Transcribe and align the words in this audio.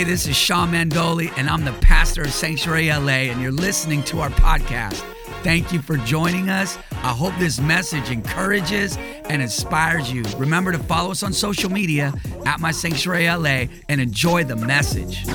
Hey, 0.00 0.04
this 0.04 0.26
is 0.26 0.34
Sean 0.34 0.72
Mandoli, 0.72 1.30
and 1.36 1.46
I'm 1.46 1.62
the 1.62 1.74
pastor 1.74 2.22
of 2.22 2.32
Sanctuary 2.32 2.88
LA, 2.88 3.28
and 3.28 3.42
you're 3.42 3.52
listening 3.52 4.02
to 4.04 4.20
our 4.20 4.30
podcast. 4.30 5.00
Thank 5.42 5.74
you 5.74 5.82
for 5.82 5.98
joining 5.98 6.48
us. 6.48 6.78
I 6.90 7.12
hope 7.12 7.34
this 7.38 7.60
message 7.60 8.10
encourages 8.10 8.96
and 9.28 9.42
inspires 9.42 10.10
you. 10.10 10.22
Remember 10.38 10.72
to 10.72 10.78
follow 10.78 11.10
us 11.10 11.22
on 11.22 11.34
social 11.34 11.70
media 11.70 12.14
at 12.46 12.60
My 12.60 12.70
Sanctuary 12.70 13.26
LA 13.26 13.66
and 13.90 14.00
enjoy 14.00 14.42
the 14.42 14.56
message. 14.56 15.26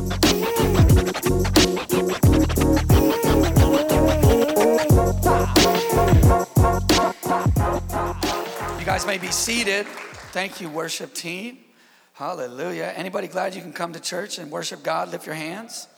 You 8.80 8.84
guys 8.84 9.06
may 9.06 9.20
be 9.20 9.30
seated. 9.30 9.86
Thank 10.32 10.60
you, 10.60 10.70
worship 10.70 11.14
team. 11.14 11.60
Hallelujah. 12.16 12.94
Anybody 12.96 13.28
glad 13.28 13.56
you 13.56 13.62
can 13.62 13.74
come 13.74 13.92
to 13.92 14.00
church 14.00 14.40
and 14.40 14.50
worship 14.50 14.84
God? 14.84 15.12
Lift 15.12 15.26
your 15.26 15.36
hands. 15.36 15.90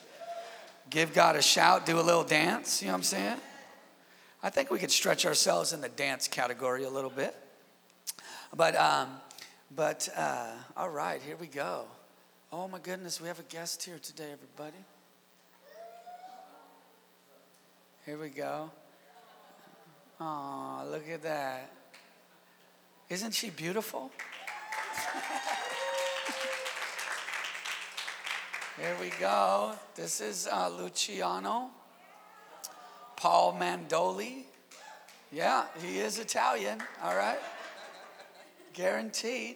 Give 0.90 1.14
God 1.14 1.36
a 1.36 1.44
shout, 1.44 1.86
do 1.86 2.00
a 2.00 2.02
little 2.02 2.24
dance. 2.24 2.82
You 2.82 2.88
know 2.88 2.94
what 2.94 2.98
I'm 2.98 3.04
saying? 3.04 3.38
I 4.42 4.50
think 4.50 4.72
we 4.72 4.80
could 4.80 4.90
stretch 4.90 5.28
ourselves 5.28 5.74
in 5.74 5.82
the 5.82 5.90
dance 5.90 6.28
category 6.28 6.86
a 6.86 6.90
little 6.90 7.12
bit. 7.12 7.36
But, 8.56 8.76
um, 8.76 9.10
but 9.76 10.10
uh, 10.18 10.54
all 10.76 10.90
right, 10.90 11.22
here 11.22 11.36
we 11.36 11.46
go. 11.46 11.84
Oh 12.52 12.68
my 12.68 12.80
goodness, 12.80 13.22
we 13.22 13.28
have 13.28 13.40
a 13.40 13.44
guest 13.44 13.84
here 13.84 14.00
today, 14.02 14.32
everybody. 14.34 14.84
Here 18.08 18.18
we 18.18 18.30
go. 18.30 18.72
Oh, 20.20 20.84
look 20.90 21.08
at 21.12 21.22
that. 21.22 21.70
Isn't 23.08 23.36
she 23.36 23.52
beautiful? 23.52 24.10
Here 28.80 28.96
we 29.02 29.10
go. 29.20 29.72
This 29.96 30.22
is 30.22 30.48
uh, 30.52 30.70
Luciano 30.70 31.72
Paul 33.16 33.58
Mandoli. 33.60 34.44
Yeah, 35.32 35.66
he 35.82 35.98
is 35.98 36.20
Italian, 36.20 36.84
all 37.04 37.16
right? 37.16 37.40
Guaranteed. 38.74 39.56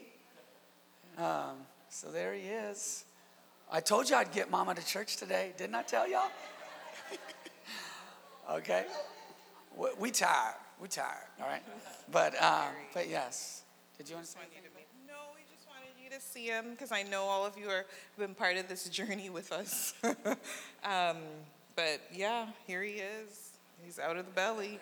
Um, 1.20 1.58
so 1.88 2.08
there 2.12 2.34
he 2.34 2.48
is. 2.48 3.06
I 3.72 3.80
told 3.80 4.10
you 4.10 4.16
I'd 4.16 4.32
get 4.32 4.50
mama 4.50 4.74
to 4.74 4.84
church 4.84 5.18
today. 5.18 5.54
Didn't 5.56 5.76
I 5.76 5.84
tell 5.84 6.10
y'all? 6.10 6.32
okay. 8.54 8.86
We, 9.78 9.90
we 10.00 10.10
tired. 10.10 10.56
We 10.82 10.88
tired, 10.88 11.28
all 11.40 11.48
right? 11.48 11.62
But, 12.12 12.42
um, 12.42 12.70
but 12.92 13.08
yes. 13.08 13.62
Did 14.00 14.10
you 14.10 14.16
want 14.16 14.26
to 16.12 16.20
see 16.20 16.48
him 16.48 16.72
because 16.72 16.92
I 16.92 17.04
know 17.04 17.24
all 17.24 17.46
of 17.46 17.58
you 17.58 17.70
are 17.70 17.86
been 18.20 18.36
part 18.36 18.58
of 18.58 18.68
this 18.68 18.90
journey 18.90 19.30
with 19.30 19.54
us. 19.54 19.94
um, 20.84 21.18
but 21.78 22.02
yeah, 22.14 22.48
here 22.68 22.84
he 22.84 22.96
is. 22.96 23.52
He's 23.82 23.98
out 23.98 24.18
of 24.18 24.26
the 24.26 24.32
belly, 24.32 24.78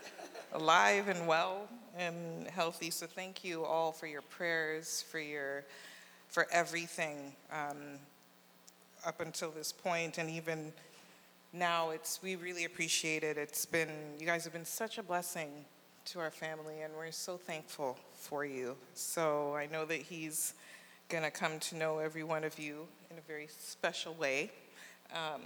alive 0.53 1.07
and 1.07 1.27
well 1.27 1.69
and 1.95 2.47
healthy. 2.47 2.89
So 2.89 3.05
thank 3.05 3.43
you 3.43 3.63
all 3.63 3.91
for 3.91 4.07
your 4.07 4.23
prayers, 4.23 5.05
for 5.11 5.19
your, 5.19 5.65
for 6.29 6.47
everything 6.51 7.17
um, 7.51 7.77
up 9.05 9.21
until 9.21 9.51
this 9.51 9.71
point, 9.71 10.17
and 10.17 10.31
even 10.31 10.73
now. 11.53 11.91
It's 11.91 12.19
we 12.23 12.37
really 12.37 12.65
appreciate 12.65 13.23
it. 13.23 13.37
It's 13.37 13.67
been 13.67 13.89
you 14.19 14.25
guys 14.25 14.45
have 14.45 14.53
been 14.53 14.65
such 14.65 14.97
a 14.97 15.03
blessing 15.03 15.51
to 16.05 16.19
our 16.19 16.31
family, 16.31 16.81
and 16.81 16.91
we're 16.97 17.11
so 17.11 17.37
thankful 17.37 17.99
for 18.15 18.45
you. 18.45 18.75
So 18.95 19.53
I 19.55 19.67
know 19.67 19.85
that 19.85 20.01
he's 20.01 20.55
going 21.09 21.23
to 21.23 21.31
come 21.31 21.59
to 21.59 21.75
know 21.75 21.97
every 21.97 22.23
one 22.23 22.43
of 22.43 22.59
you 22.59 22.87
in 23.09 23.17
a 23.17 23.21
very 23.21 23.47
special 23.47 24.13
way. 24.13 24.51
Um, 25.11 25.41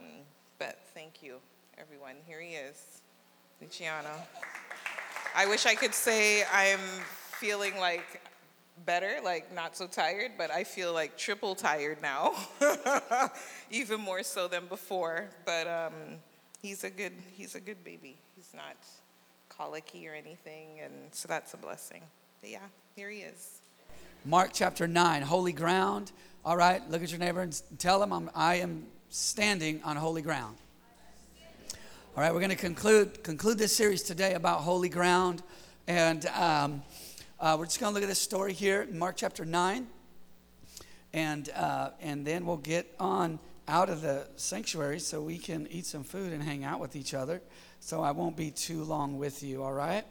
but 0.59 0.77
thank 0.93 1.23
you, 1.23 1.37
everyone. 1.77 2.15
Here 2.27 2.41
he 2.41 2.55
is, 2.55 3.01
Luciano. 3.61 4.09
I 5.33 5.45
wish 5.45 5.65
I 5.65 5.73
could 5.73 5.93
say 5.93 6.43
I'm 6.51 6.79
feeling 7.39 7.77
like 7.79 8.21
better, 8.85 9.19
like 9.23 9.55
not 9.55 9.77
so 9.77 9.87
tired, 9.87 10.31
but 10.37 10.51
I 10.51 10.65
feel 10.65 10.93
like 10.93 11.17
triple 11.17 11.55
tired 11.55 12.01
now, 12.01 12.33
even 13.71 14.01
more 14.01 14.21
so 14.21 14.49
than 14.49 14.65
before. 14.65 15.29
But 15.45 15.67
um, 15.67 15.93
he's 16.61 16.83
a 16.83 16.89
good 16.89 17.13
he's 17.31 17.55
a 17.55 17.61
good 17.61 17.83
baby. 17.85 18.17
He's 18.35 18.51
not 18.53 18.75
colicky 19.47 20.09
or 20.09 20.13
anything, 20.13 20.81
and 20.83 20.93
so 21.11 21.29
that's 21.29 21.53
a 21.53 21.57
blessing. 21.57 22.01
But 22.41 22.49
yeah, 22.49 22.67
here 22.97 23.09
he 23.09 23.19
is. 23.19 23.62
Mark 24.25 24.51
chapter 24.53 24.87
9, 24.87 25.21
holy 25.21 25.51
ground. 25.51 26.11
All 26.45 26.55
right, 26.55 26.81
look 26.89 27.03
at 27.03 27.09
your 27.09 27.19
neighbor 27.19 27.41
and 27.41 27.61
tell 27.77 27.99
them 27.99 28.13
I'm, 28.13 28.29
I 28.33 28.55
am 28.55 28.87
standing 29.09 29.81
on 29.83 29.95
holy 29.95 30.21
ground. 30.21 30.57
All 32.15 32.23
right, 32.23 32.33
we're 32.33 32.39
going 32.39 32.49
to 32.51 32.55
conclude, 32.55 33.23
conclude 33.23 33.57
this 33.57 33.75
series 33.75 34.03
today 34.03 34.33
about 34.35 34.61
holy 34.61 34.89
ground. 34.89 35.41
And 35.87 36.25
um, 36.27 36.83
uh, 37.39 37.55
we're 37.57 37.65
just 37.65 37.79
going 37.79 37.91
to 37.91 37.93
look 37.93 38.03
at 38.03 38.09
this 38.09 38.21
story 38.21 38.53
here 38.53 38.83
in 38.83 38.97
Mark 38.97 39.15
chapter 39.17 39.45
9. 39.45 39.87
And, 41.11 41.49
uh, 41.55 41.89
and 41.99 42.25
then 42.25 42.45
we'll 42.45 42.57
get 42.57 42.93
on 42.99 43.39
out 43.67 43.89
of 43.89 44.01
the 44.01 44.27
sanctuary 44.35 44.99
so 44.99 45.21
we 45.21 45.37
can 45.37 45.67
eat 45.71 45.85
some 45.85 46.03
food 46.03 46.33
and 46.33 46.41
hang 46.41 46.63
out 46.63 46.79
with 46.79 46.95
each 46.95 47.13
other. 47.13 47.41
So 47.79 48.01
I 48.01 48.11
won't 48.11 48.37
be 48.37 48.51
too 48.51 48.83
long 48.83 49.17
with 49.17 49.43
you, 49.43 49.63
all 49.63 49.73
right? 49.73 50.05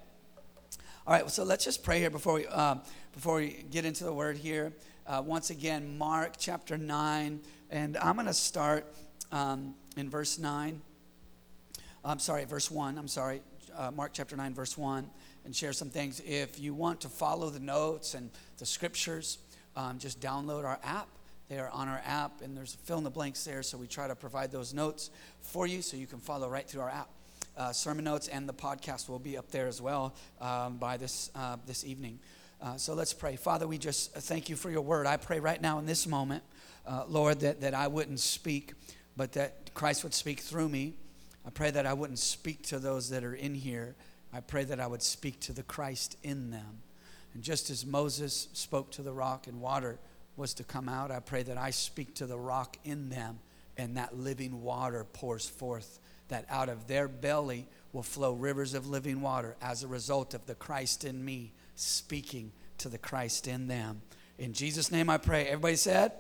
All 1.05 1.13
right, 1.13 1.29
so 1.29 1.43
let's 1.43 1.65
just 1.65 1.83
pray 1.83 1.99
here 1.99 2.11
before 2.11 2.35
we. 2.35 2.47
Uh, 2.47 2.77
before 3.13 3.39
we 3.39 3.65
get 3.73 3.85
into 3.85 4.05
the 4.05 4.13
word 4.13 4.37
here, 4.37 4.73
uh, 5.05 5.21
once 5.27 5.51
again, 5.51 5.99
Mark 5.99 6.35
chapter 6.39 6.79
9, 6.79 7.41
and 7.71 7.97
I'm 7.97 8.15
going 8.15 8.29
to 8.29 8.33
start 8.33 8.87
um, 9.33 9.75
in 9.97 10.09
verse 10.09 10.39
9. 10.39 10.81
I'm 12.05 12.19
sorry, 12.21 12.45
verse 12.45 12.71
1. 12.71 12.99
I'm 12.99 13.09
sorry, 13.09 13.43
uh, 13.77 13.91
Mark 13.91 14.13
chapter 14.15 14.37
9, 14.37 14.55
verse 14.55 14.79
1, 14.79 15.11
and 15.45 15.55
share 15.55 15.73
some 15.73 15.91
things. 15.91 16.23
If 16.25 16.61
you 16.61 16.73
want 16.73 17.01
to 17.01 17.09
follow 17.09 17.51
the 17.51 17.61
notes 17.61 18.15
and 18.15 18.31
the 18.59 18.65
scriptures, 18.65 19.39
um, 19.75 19.99
just 19.99 20.21
download 20.21 20.65
our 20.65 20.79
app. 20.85 21.09
They 21.49 21.59
are 21.59 21.71
on 21.71 21.89
our 21.89 22.01
app, 22.07 22.43
and 22.43 22.57
there's 22.57 22.77
fill 22.85 22.99
in 22.99 23.05
the 23.05 23.11
blanks 23.11 23.43
there, 23.43 23.65
so 23.65 23.77
we 23.77 23.89
try 23.89 24.07
to 24.07 24.15
provide 24.15 24.53
those 24.53 24.73
notes 24.73 25.11
for 25.41 25.67
you 25.67 25.83
so 25.83 25.97
you 25.97 26.07
can 26.07 26.21
follow 26.21 26.49
right 26.49 26.67
through 26.67 26.83
our 26.83 26.91
app. 26.91 27.09
Uh, 27.57 27.73
sermon 27.73 28.05
notes 28.05 28.29
and 28.29 28.49
the 28.49 28.55
podcast 28.55 29.09
will 29.09 29.19
be 29.19 29.37
up 29.37 29.51
there 29.51 29.67
as 29.67 29.81
well 29.81 30.15
um, 30.41 30.79
by 30.79 30.97
this, 30.97 31.31
uh, 31.35 31.57
this 31.67 31.85
evening. 31.85 32.19
Uh, 32.61 32.77
so 32.77 32.95
let's 32.95 33.13
pray. 33.13 33.37
Father, 33.37 33.67
we 33.67 33.77
just 33.77 34.15
thank 34.15 34.49
you 34.49 34.57
for 34.57 34.71
your 34.71 34.83
word. 34.83 35.07
I 35.07 35.17
pray 35.17 35.41
right 35.41 35.61
now 35.61 35.79
in 35.79 35.87
this 35.87 36.07
moment, 36.07 36.43
uh, 36.87 37.05
Lord, 37.09 37.41
that, 37.41 37.61
that 37.61 37.75
I 37.75 37.89
wouldn't 37.89 38.21
speak, 38.21 38.75
but 39.17 39.33
that 39.33 39.75
Christ 39.75 40.05
would 40.05 40.15
speak 40.15 40.41
through 40.41 40.69
me. 40.69 40.95
I 41.45 41.51
pray 41.51 41.71
that 41.73 41.87
I 41.87 41.93
wouldn't 41.93 42.21
speak 42.21 42.63
to 42.69 42.79
those 42.79 43.11
that 43.11 43.25
are 43.25 43.35
in 43.35 43.55
here. 43.55 43.97
I 44.33 44.41
pray 44.41 44.65
that 44.65 44.81
I 44.81 44.87
would 44.87 45.03
speak 45.03 45.41
to 45.41 45.53
the 45.53 45.63
Christ 45.63 46.17
in 46.23 46.51
them. 46.51 46.83
And 47.35 47.43
just 47.43 47.69
as 47.69 47.85
Moses 47.85 48.49
spoke 48.53 48.91
to 48.93 49.03
the 49.03 49.13
rock 49.13 49.47
and 49.47 49.61
water 49.61 49.99
was 50.37 50.55
to 50.55 50.65
come 50.65 50.89
out, 50.89 51.11
I 51.11 51.21
pray 51.21 51.43
that 51.43 51.59
I 51.59 51.71
speak 51.71 52.15
to 52.17 52.27
the 52.27 52.39
rock 52.39 52.77
in 52.85 53.09
them 53.09 53.41
and 53.77 53.97
that 53.97 54.17
living 54.17 54.63
water 54.63 55.05
pours 55.05 55.49
forth, 55.49 55.99
that 56.33 56.47
out 56.51 56.69
of 56.69 56.87
their 56.87 57.09
belly 57.09 57.67
will 57.93 58.03
flow 58.03 58.33
rivers 58.33 58.75
of 58.75 58.89
living 58.89 59.21
water 59.21 59.57
as 59.61 59.83
a 59.83 59.89
result 59.89 60.35
of 60.35 60.47
the 60.47 60.55
Christ 60.55 61.05
in 61.05 61.25
me 61.25 61.53
speaking 61.75 62.53
to 62.79 62.89
the 62.89 62.99
Christ 62.99 63.47
in 63.47 63.69
them. 63.69 64.03
In 64.39 64.53
Jesus' 64.53 64.91
name 64.91 65.09
I 65.09 65.19
pray. 65.19 65.47
Everybody 65.47 65.77
said? 65.77 66.13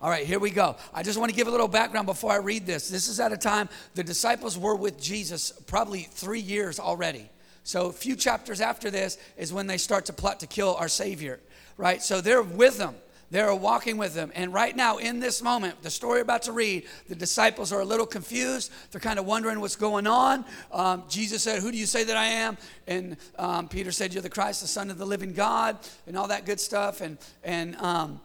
All 0.00 0.10
right, 0.10 0.26
here 0.26 0.40
we 0.40 0.50
go. 0.50 0.76
I 0.92 1.04
just 1.04 1.18
want 1.18 1.30
to 1.30 1.36
give 1.36 1.46
a 1.46 1.50
little 1.50 1.68
background 1.68 2.06
before 2.06 2.32
I 2.32 2.38
read 2.38 2.66
this. 2.66 2.88
This 2.88 3.08
is 3.08 3.20
at 3.20 3.32
a 3.32 3.36
time 3.36 3.68
the 3.94 4.02
disciples 4.02 4.58
were 4.58 4.74
with 4.74 5.00
Jesus 5.00 5.52
probably 5.66 6.00
three 6.00 6.40
years 6.40 6.80
already. 6.80 7.28
So, 7.64 7.86
a 7.86 7.92
few 7.92 8.16
chapters 8.16 8.60
after 8.60 8.90
this 8.90 9.16
is 9.36 9.52
when 9.52 9.68
they 9.68 9.78
start 9.78 10.06
to 10.06 10.12
plot 10.12 10.40
to 10.40 10.48
kill 10.48 10.74
our 10.74 10.88
Savior, 10.88 11.38
right? 11.76 12.02
So, 12.02 12.20
they're 12.20 12.42
with 12.42 12.78
them. 12.78 12.96
They're 13.32 13.54
walking 13.54 13.96
with 13.96 14.12
them. 14.12 14.30
And 14.34 14.52
right 14.52 14.76
now, 14.76 14.98
in 14.98 15.18
this 15.18 15.42
moment, 15.42 15.80
the 15.80 15.88
story 15.88 16.20
about 16.20 16.42
to 16.42 16.52
read, 16.52 16.84
the 17.08 17.14
disciples 17.14 17.72
are 17.72 17.80
a 17.80 17.84
little 17.84 18.04
confused. 18.04 18.70
They're 18.90 19.00
kind 19.00 19.18
of 19.18 19.24
wondering 19.24 19.58
what's 19.58 19.74
going 19.74 20.06
on. 20.06 20.44
Um, 20.70 21.04
Jesus 21.08 21.42
said, 21.42 21.62
Who 21.62 21.72
do 21.72 21.78
you 21.78 21.86
say 21.86 22.04
that 22.04 22.16
I 22.18 22.26
am? 22.26 22.58
And 22.86 23.16
um, 23.38 23.68
Peter 23.68 23.90
said, 23.90 24.12
You're 24.12 24.22
the 24.22 24.28
Christ, 24.28 24.60
the 24.60 24.66
Son 24.66 24.90
of 24.90 24.98
the 24.98 25.06
living 25.06 25.32
God, 25.32 25.78
and 26.06 26.18
all 26.18 26.28
that 26.28 26.44
good 26.44 26.60
stuff. 26.60 27.00
And, 27.00 27.16
and, 27.42 27.74
um, 27.76 28.20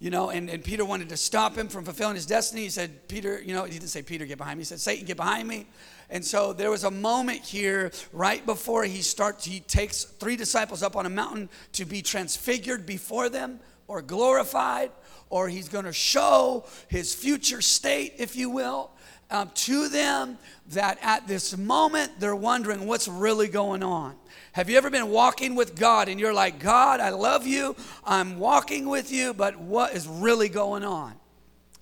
you 0.00 0.08
know, 0.08 0.30
and, 0.30 0.48
and 0.48 0.64
Peter 0.64 0.86
wanted 0.86 1.10
to 1.10 1.18
stop 1.18 1.54
him 1.54 1.68
from 1.68 1.84
fulfilling 1.84 2.14
his 2.14 2.24
destiny. 2.24 2.62
He 2.62 2.70
said, 2.70 3.06
Peter, 3.08 3.42
you 3.42 3.52
know, 3.52 3.64
he 3.64 3.72
didn't 3.72 3.88
say, 3.88 4.00
Peter, 4.00 4.24
get 4.24 4.38
behind 4.38 4.56
me. 4.56 4.62
He 4.62 4.66
said, 4.66 4.80
Satan, 4.80 5.04
get 5.04 5.18
behind 5.18 5.46
me. 5.46 5.66
And 6.08 6.24
so 6.24 6.54
there 6.54 6.70
was 6.70 6.84
a 6.84 6.90
moment 6.90 7.42
here 7.42 7.92
right 8.10 8.44
before 8.46 8.84
he 8.84 9.02
starts, 9.02 9.44
he 9.44 9.60
takes 9.60 10.04
three 10.04 10.36
disciples 10.36 10.82
up 10.82 10.96
on 10.96 11.04
a 11.04 11.10
mountain 11.10 11.50
to 11.72 11.84
be 11.84 12.00
transfigured 12.00 12.86
before 12.86 13.28
them 13.28 13.60
or 13.86 14.02
glorified, 14.02 14.90
or 15.30 15.48
he's 15.48 15.68
going 15.68 15.84
to 15.84 15.92
show 15.92 16.64
his 16.88 17.14
future 17.14 17.60
state, 17.60 18.14
if 18.18 18.36
you 18.36 18.50
will, 18.50 18.90
um, 19.30 19.50
to 19.54 19.88
them 19.88 20.38
that 20.70 20.98
at 21.02 21.26
this 21.26 21.56
moment 21.56 22.12
they're 22.18 22.36
wondering 22.36 22.86
what's 22.86 23.08
really 23.08 23.48
going 23.48 23.82
on. 23.82 24.14
Have 24.52 24.70
you 24.70 24.76
ever 24.76 24.90
been 24.90 25.08
walking 25.08 25.54
with 25.54 25.74
God 25.74 26.08
and 26.08 26.20
you're 26.20 26.32
like, 26.32 26.60
God, 26.60 27.00
I 27.00 27.10
love 27.10 27.46
you, 27.46 27.74
I'm 28.04 28.38
walking 28.38 28.88
with 28.88 29.10
you, 29.10 29.34
but 29.34 29.58
what 29.58 29.94
is 29.94 30.06
really 30.06 30.48
going 30.48 30.84
on? 30.84 31.14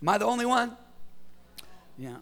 Am 0.00 0.08
I 0.08 0.18
the 0.18 0.24
only 0.24 0.46
one? 0.46 0.76
Yeah, 1.98 2.16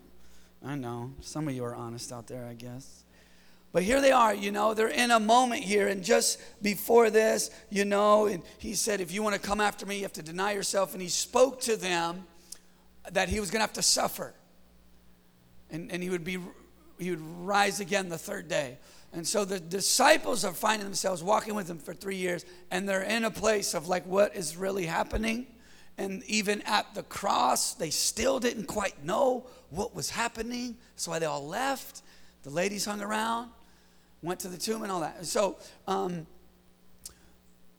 I 0.65 0.75
know. 0.75 1.13
Some 1.21 1.49
of 1.49 1.55
you 1.55 1.65
are 1.65 1.75
honest 1.75 2.13
out 2.13 2.27
there, 2.27 2.47
I 2.47 2.55
guess. 2.55 3.05
But 3.73 3.85
here 3.85 4.01
they 4.01 4.11
are, 4.11 4.35
you 4.35 4.51
know, 4.51 4.75
they're 4.75 4.89
in 4.89 5.13
a 5.13 5.21
moment 5.21 5.63
here. 5.63 5.87
And 5.87 6.03
just 6.03 6.41
before 6.61 7.09
this, 7.09 7.51
you 7.71 7.85
know, 7.85 8.27
and 8.27 8.43
he 8.59 8.75
said, 8.75 9.01
if 9.01 9.13
you 9.13 9.23
want 9.23 9.35
to 9.35 9.41
come 9.41 9.61
after 9.61 9.87
me, 9.87 9.97
you 9.97 10.03
have 10.03 10.13
to 10.15 10.23
deny 10.23 10.53
yourself. 10.53 10.93
And 10.93 11.01
he 11.01 11.09
spoke 11.09 11.61
to 11.63 11.77
them 11.77 12.25
that 13.13 13.29
he 13.29 13.39
was 13.39 13.51
going 13.51 13.61
to 13.61 13.65
have 13.65 13.73
to 13.75 13.83
suffer. 13.83 14.35
And, 15.71 15.93
and 15.93 16.03
he 16.03 16.11
would 16.11 16.25
be 16.25 16.39
he 17.01 17.11
would 17.11 17.21
rise 17.21 17.81
again 17.81 18.09
the 18.09 18.19
third 18.19 18.47
day. 18.47 18.79
And 19.13 19.27
so 19.27 19.45
the 19.45 19.59
disciples 19.59 20.45
are 20.45 20.53
finding 20.53 20.87
themselves 20.87 21.23
walking 21.23 21.55
with 21.55 21.69
him 21.69 21.79
for 21.79 21.95
three 21.95 22.17
years, 22.17 22.45
and 22.71 22.89
they're 22.89 23.03
in 23.03 23.25
a 23.25 23.31
place 23.31 23.75
of 23.75 23.89
like, 23.89 24.07
what 24.07 24.37
is 24.37 24.57
really 24.57 24.87
happening? 24.87 25.47
And 25.99 26.23
even 26.25 26.63
at 26.63 26.95
the 26.95 27.03
cross, 27.03 27.75
they 27.75 27.91
still 27.91 28.39
didn't 28.39 28.67
quite 28.67 29.05
know 29.05 29.47
what 29.71 29.95
was 29.95 30.11
happening. 30.11 30.77
That's 30.95 31.09
why 31.09 31.19
they 31.19 31.27
all 31.27 31.47
left. 31.47 32.03
The 32.43 32.51
ladies 32.51 32.85
hung 32.85 33.03
around, 33.03 33.51
went 34.23 34.41
to 34.41 34.49
the 34.49 34.59
tomb, 34.59 34.83
and 34.83 34.93
all 34.93 35.01
that. 35.01 35.25
So, 35.27 35.57
um, 35.87 36.27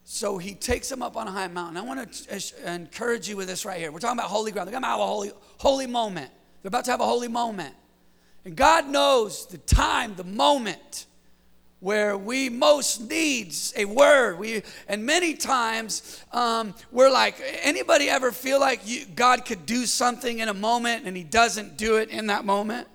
so 0.04 0.38
he 0.38 0.54
takes 0.54 0.90
them 0.90 1.02
up 1.02 1.16
on 1.16 1.28
a 1.28 1.32
high 1.32 1.48
mountain. 1.48 1.78
I 1.78 1.82
want 1.82 2.12
to 2.12 2.44
encourage 2.66 3.30
you 3.30 3.38
with 3.38 3.48
this 3.48 3.66
right 3.66 3.80
here. 3.80 3.92
We're 3.92 4.00
talking 4.00 4.20
about 4.20 4.30
holy 4.30 4.52
ground. 4.52 4.68
They're 4.68 4.74
going 4.74 4.84
to 4.84 4.90
have 4.90 5.00
a 5.00 5.06
holy, 5.06 5.32
holy 5.58 5.88
moment. 5.88 6.32
They're 6.62 6.68
about 6.68 6.86
to 6.86 6.92
have 6.92 7.00
a 7.00 7.06
holy 7.06 7.28
moment. 7.28 7.76
And 8.44 8.56
God 8.56 8.90
knows 8.90 9.46
the 9.46 9.60
time, 9.60 10.16
the 10.16 10.24
moment 10.24 11.06
where 11.80 12.16
we 12.16 12.50
most 12.50 13.10
needs 13.10 13.74
a 13.76 13.86
word. 13.86 14.38
We 14.38 14.64
and 14.88 15.06
many 15.06 15.34
times 15.34 16.24
um, 16.32 16.74
we're 16.92 17.12
like, 17.12 17.36
anybody 17.62 18.10
ever 18.10 18.32
feel 18.32 18.60
like 18.60 18.88
you, 18.88 19.06
God 19.16 19.46
could 19.46 19.66
do 19.66 19.86
something 19.86 20.40
in 20.40 20.48
a 20.48 20.54
moment 20.54 21.06
and 21.06 21.18
He 21.18 21.24
doesn't 21.24 21.78
do 21.78 21.98
it 21.98 22.10
in 22.10 22.28
that 22.28 22.46
moment? 22.46 22.88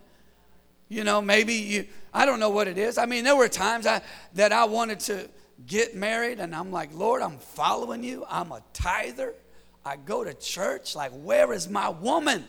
You 0.88 1.04
know, 1.04 1.20
maybe 1.20 1.54
you. 1.54 1.86
I 2.14 2.24
don't 2.24 2.40
know 2.40 2.50
what 2.50 2.68
it 2.68 2.78
is. 2.78 2.96
I 2.98 3.06
mean, 3.06 3.24
there 3.24 3.36
were 3.36 3.48
times 3.48 3.86
I, 3.86 4.00
that 4.34 4.52
I 4.52 4.64
wanted 4.64 5.00
to 5.00 5.28
get 5.66 5.94
married, 5.94 6.38
and 6.38 6.54
I'm 6.54 6.70
like, 6.70 6.94
Lord, 6.94 7.22
I'm 7.22 7.38
following 7.38 8.04
you. 8.04 8.24
I'm 8.28 8.52
a 8.52 8.62
tither. 8.72 9.34
I 9.84 9.96
go 9.96 10.24
to 10.24 10.34
church. 10.34 10.94
Like, 10.94 11.12
where 11.12 11.52
is 11.52 11.68
my 11.68 11.88
woman? 11.88 12.44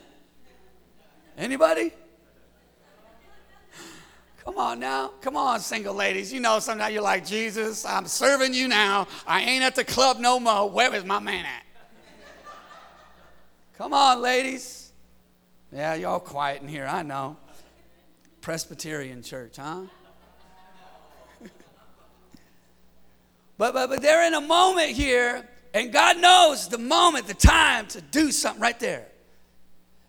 Anybody? 1.36 1.92
Come 4.44 4.56
on 4.58 4.80
now. 4.80 5.12
Come 5.20 5.36
on, 5.36 5.60
single 5.60 5.94
ladies. 5.94 6.32
You 6.32 6.40
know, 6.40 6.58
sometimes 6.58 6.94
you're 6.94 7.02
like, 7.02 7.26
Jesus, 7.26 7.84
I'm 7.84 8.06
serving 8.06 8.54
you 8.54 8.66
now. 8.66 9.06
I 9.26 9.42
ain't 9.42 9.62
at 9.62 9.74
the 9.74 9.84
club 9.84 10.18
no 10.18 10.40
more. 10.40 10.70
Where 10.70 10.94
is 10.94 11.04
my 11.04 11.18
man 11.18 11.44
at? 11.44 11.64
Come 13.76 13.92
on, 13.92 14.22
ladies. 14.22 14.90
Yeah, 15.70 15.94
y'all 15.94 16.18
quiet 16.18 16.62
in 16.62 16.68
here. 16.68 16.86
I 16.86 17.02
know. 17.02 17.36
Presbyterian 18.40 19.22
church, 19.22 19.56
huh? 19.56 19.82
but, 23.58 23.74
but, 23.74 23.90
but 23.90 24.02
they're 24.02 24.26
in 24.26 24.34
a 24.34 24.40
moment 24.40 24.90
here, 24.90 25.48
and 25.74 25.92
God 25.92 26.18
knows 26.18 26.68
the 26.68 26.78
moment, 26.78 27.26
the 27.26 27.34
time 27.34 27.86
to 27.88 28.00
do 28.00 28.32
something 28.32 28.62
right 28.62 28.78
there. 28.80 29.06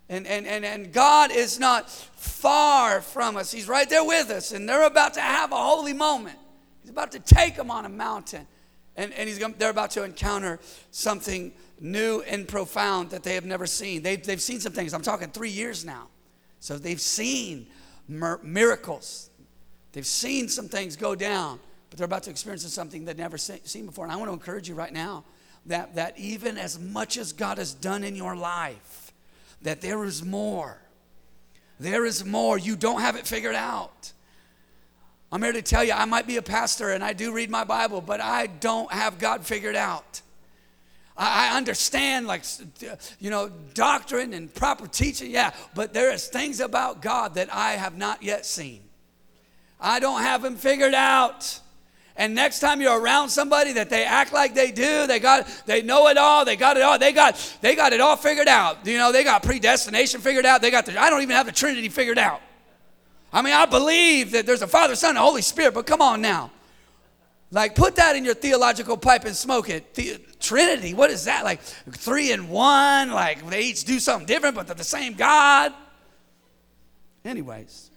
And, 0.09 0.25
and, 0.25 0.47
and, 0.47 0.65
and 0.65 0.91
God 0.91 1.31
is 1.31 1.59
not 1.59 1.89
far 1.89 2.99
from 3.01 3.37
us. 3.37 3.51
He's 3.51 3.67
right 3.67 3.87
there 3.87 4.03
with 4.03 4.31
us. 4.31 4.51
And 4.51 4.67
they're 4.67 4.87
about 4.87 5.13
to 5.13 5.21
have 5.21 5.51
a 5.51 5.57
holy 5.57 5.93
moment. 5.93 6.37
He's 6.81 6.89
about 6.89 7.11
to 7.11 7.19
take 7.19 7.55
them 7.55 7.69
on 7.69 7.85
a 7.85 7.89
mountain. 7.89 8.47
And, 8.95 9.13
and 9.13 9.29
he's, 9.29 9.37
they're 9.37 9.69
about 9.69 9.91
to 9.91 10.03
encounter 10.03 10.59
something 10.89 11.53
new 11.79 12.23
and 12.27 12.47
profound 12.47 13.11
that 13.11 13.21
they 13.21 13.35
have 13.35 13.45
never 13.45 13.67
seen. 13.67 14.01
They've, 14.01 14.21
they've 14.21 14.41
seen 14.41 14.59
some 14.59 14.73
things. 14.73 14.95
I'm 14.95 15.03
talking 15.03 15.29
three 15.29 15.51
years 15.51 15.85
now. 15.85 16.07
So 16.59 16.77
they've 16.77 16.99
seen 16.99 17.67
miracles. 18.09 19.29
They've 19.91 20.05
seen 20.05 20.49
some 20.49 20.67
things 20.67 20.95
go 20.95 21.15
down, 21.15 21.59
but 21.89 21.97
they're 21.97 22.05
about 22.05 22.23
to 22.23 22.29
experience 22.29 22.71
something 22.71 23.05
they've 23.05 23.17
never 23.17 23.37
seen 23.37 23.85
before. 23.85 24.05
And 24.05 24.11
I 24.11 24.15
want 24.17 24.29
to 24.29 24.33
encourage 24.33 24.67
you 24.67 24.75
right 24.75 24.93
now 24.93 25.23
that, 25.65 25.95
that 25.95 26.17
even 26.17 26.57
as 26.57 26.79
much 26.79 27.17
as 27.17 27.33
God 27.33 27.57
has 27.57 27.73
done 27.73 28.03
in 28.03 28.15
your 28.15 28.35
life, 28.35 29.13
that 29.61 29.81
there 29.81 30.03
is 30.03 30.23
more. 30.23 30.79
There 31.79 32.05
is 32.05 32.25
more. 32.25 32.57
You 32.57 32.75
don't 32.75 33.01
have 33.01 33.15
it 33.15 33.27
figured 33.27 33.55
out. 33.55 34.11
I'm 35.31 35.43
here 35.43 35.53
to 35.53 35.61
tell 35.61 35.83
you, 35.83 35.93
I 35.93 36.05
might 36.05 36.25
be 36.25 36.37
a 36.37 36.41
pastor 36.41 36.91
and 36.91 37.03
I 37.03 37.13
do 37.13 37.31
read 37.31 37.49
my 37.49 37.63
Bible, 37.63 38.01
but 38.01 38.19
I 38.19 38.47
don't 38.47 38.91
have 38.91 39.19
God 39.19 39.45
figured 39.45 39.75
out. 39.75 40.21
I 41.21 41.57
understand, 41.57 42.27
like, 42.27 42.43
you 43.19 43.29
know, 43.29 43.49
doctrine 43.73 44.33
and 44.33 44.53
proper 44.53 44.87
teaching, 44.87 45.29
yeah, 45.29 45.51
but 45.75 45.93
there 45.93 46.13
is 46.13 46.27
things 46.27 46.61
about 46.61 47.01
God 47.01 47.33
that 47.33 47.53
I 47.53 47.71
have 47.71 47.97
not 47.97 48.23
yet 48.23 48.45
seen. 48.45 48.79
I 49.81 49.99
don't 49.99 50.21
have 50.21 50.45
Him 50.45 50.55
figured 50.55 50.93
out. 50.93 51.59
And 52.15 52.35
next 52.35 52.59
time 52.59 52.79
you're 52.79 52.99
around 52.99 53.29
somebody 53.29 53.73
that 53.73 53.89
they 53.89 54.05
act 54.05 54.31
like 54.31 54.53
they 54.53 54.71
do, 54.71 55.07
they 55.07 55.19
got 55.19 55.47
they 55.65 55.81
know 55.81 56.07
it 56.07 56.17
all, 56.17 56.43
they 56.45 56.55
got 56.55 56.77
it 56.77 56.83
all, 56.83 56.97
they 56.97 57.13
got 57.13 57.57
they 57.61 57.75
got 57.75 57.93
it 57.93 58.01
all 58.01 58.15
figured 58.17 58.47
out. 58.47 58.85
You 58.85 58.97
know, 58.97 59.11
they 59.11 59.23
got 59.23 59.43
predestination 59.43 60.19
figured 60.19 60.45
out. 60.45 60.61
They 60.61 60.71
got 60.71 60.85
the 60.85 60.99
I 60.99 61.09
don't 61.09 61.21
even 61.21 61.35
have 61.35 61.45
the 61.45 61.53
Trinity 61.53 61.87
figured 61.87 62.17
out. 62.17 62.41
I 63.31 63.41
mean, 63.41 63.53
I 63.53 63.65
believe 63.65 64.31
that 64.31 64.45
there's 64.45 64.61
a 64.61 64.67
Father, 64.67 64.95
Son, 64.95 65.11
and 65.11 65.17
Holy 65.19 65.41
Spirit, 65.41 65.73
but 65.73 65.85
come 65.85 66.01
on 66.01 66.21
now. 66.21 66.51
Like, 67.51 67.73
put 67.73 67.95
that 67.95 68.15
in 68.15 68.25
your 68.25 68.35
theological 68.35 68.95
pipe 68.95 69.25
and 69.25 69.35
smoke 69.35 69.69
it. 69.69 69.95
The, 69.95 70.19
Trinity, 70.39 70.93
what 70.93 71.09
is 71.09 71.25
that? 71.25 71.43
Like 71.43 71.61
three 71.61 72.31
and 72.31 72.49
one? 72.49 73.11
Like 73.11 73.47
they 73.49 73.63
each 73.63 73.83
do 73.83 73.99
something 73.99 74.25
different, 74.25 74.55
but 74.55 74.67
they're 74.67 74.75
the 74.75 74.83
same 74.83 75.13
God? 75.13 75.73
Anyways, 77.25 77.91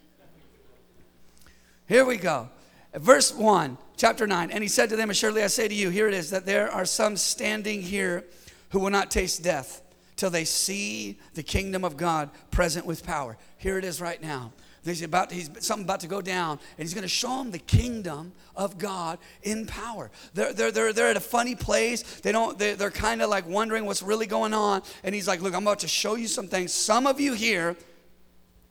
here 1.86 2.04
we 2.04 2.16
go. 2.16 2.48
Verse 2.94 3.32
1 3.32 3.78
chapter 3.96 4.26
9. 4.26 4.50
And 4.50 4.62
he 4.62 4.68
said 4.68 4.90
to 4.90 4.96
them, 4.96 5.10
Assuredly 5.10 5.42
I 5.42 5.46
say 5.46 5.68
to 5.68 5.74
you, 5.74 5.90
here 5.90 6.08
it 6.08 6.14
is, 6.14 6.30
that 6.30 6.44
there 6.44 6.70
are 6.70 6.84
some 6.84 7.16
standing 7.16 7.80
here 7.80 8.24
who 8.70 8.80
will 8.80 8.90
not 8.90 9.10
taste 9.10 9.42
death 9.42 9.80
till 10.16 10.30
they 10.30 10.44
see 10.44 11.18
the 11.34 11.42
kingdom 11.42 11.84
of 11.84 11.96
God 11.96 12.30
present 12.50 12.84
with 12.84 13.04
power. 13.04 13.38
Here 13.56 13.78
it 13.78 13.84
is 13.84 14.00
right 14.00 14.20
now. 14.20 14.52
He's 14.84 15.02
about 15.02 15.30
he's 15.30 15.48
something 15.60 15.84
about 15.84 16.00
to 16.00 16.08
go 16.08 16.20
down, 16.20 16.58
and 16.76 16.84
he's 16.84 16.92
going 16.92 17.02
to 17.02 17.08
show 17.08 17.38
them 17.38 17.52
the 17.52 17.58
kingdom 17.58 18.32
of 18.56 18.78
God 18.78 19.18
in 19.42 19.66
power. 19.66 20.10
They're, 20.34 20.52
they're, 20.52 20.72
they're, 20.72 20.92
they're 20.92 21.08
at 21.08 21.16
a 21.16 21.20
funny 21.20 21.54
place. 21.54 22.02
They 22.20 22.32
don't, 22.32 22.58
they're, 22.58 22.74
they're 22.74 22.90
kind 22.90 23.22
of 23.22 23.30
like 23.30 23.46
wondering 23.46 23.86
what's 23.86 24.02
really 24.02 24.26
going 24.26 24.52
on. 24.52 24.82
And 25.04 25.14
he's 25.14 25.28
like, 25.28 25.40
Look, 25.40 25.54
I'm 25.54 25.62
about 25.62 25.80
to 25.80 25.88
show 25.88 26.16
you 26.16 26.26
some 26.26 26.48
things. 26.48 26.72
Some 26.72 27.06
of 27.06 27.20
you 27.20 27.32
here, 27.32 27.76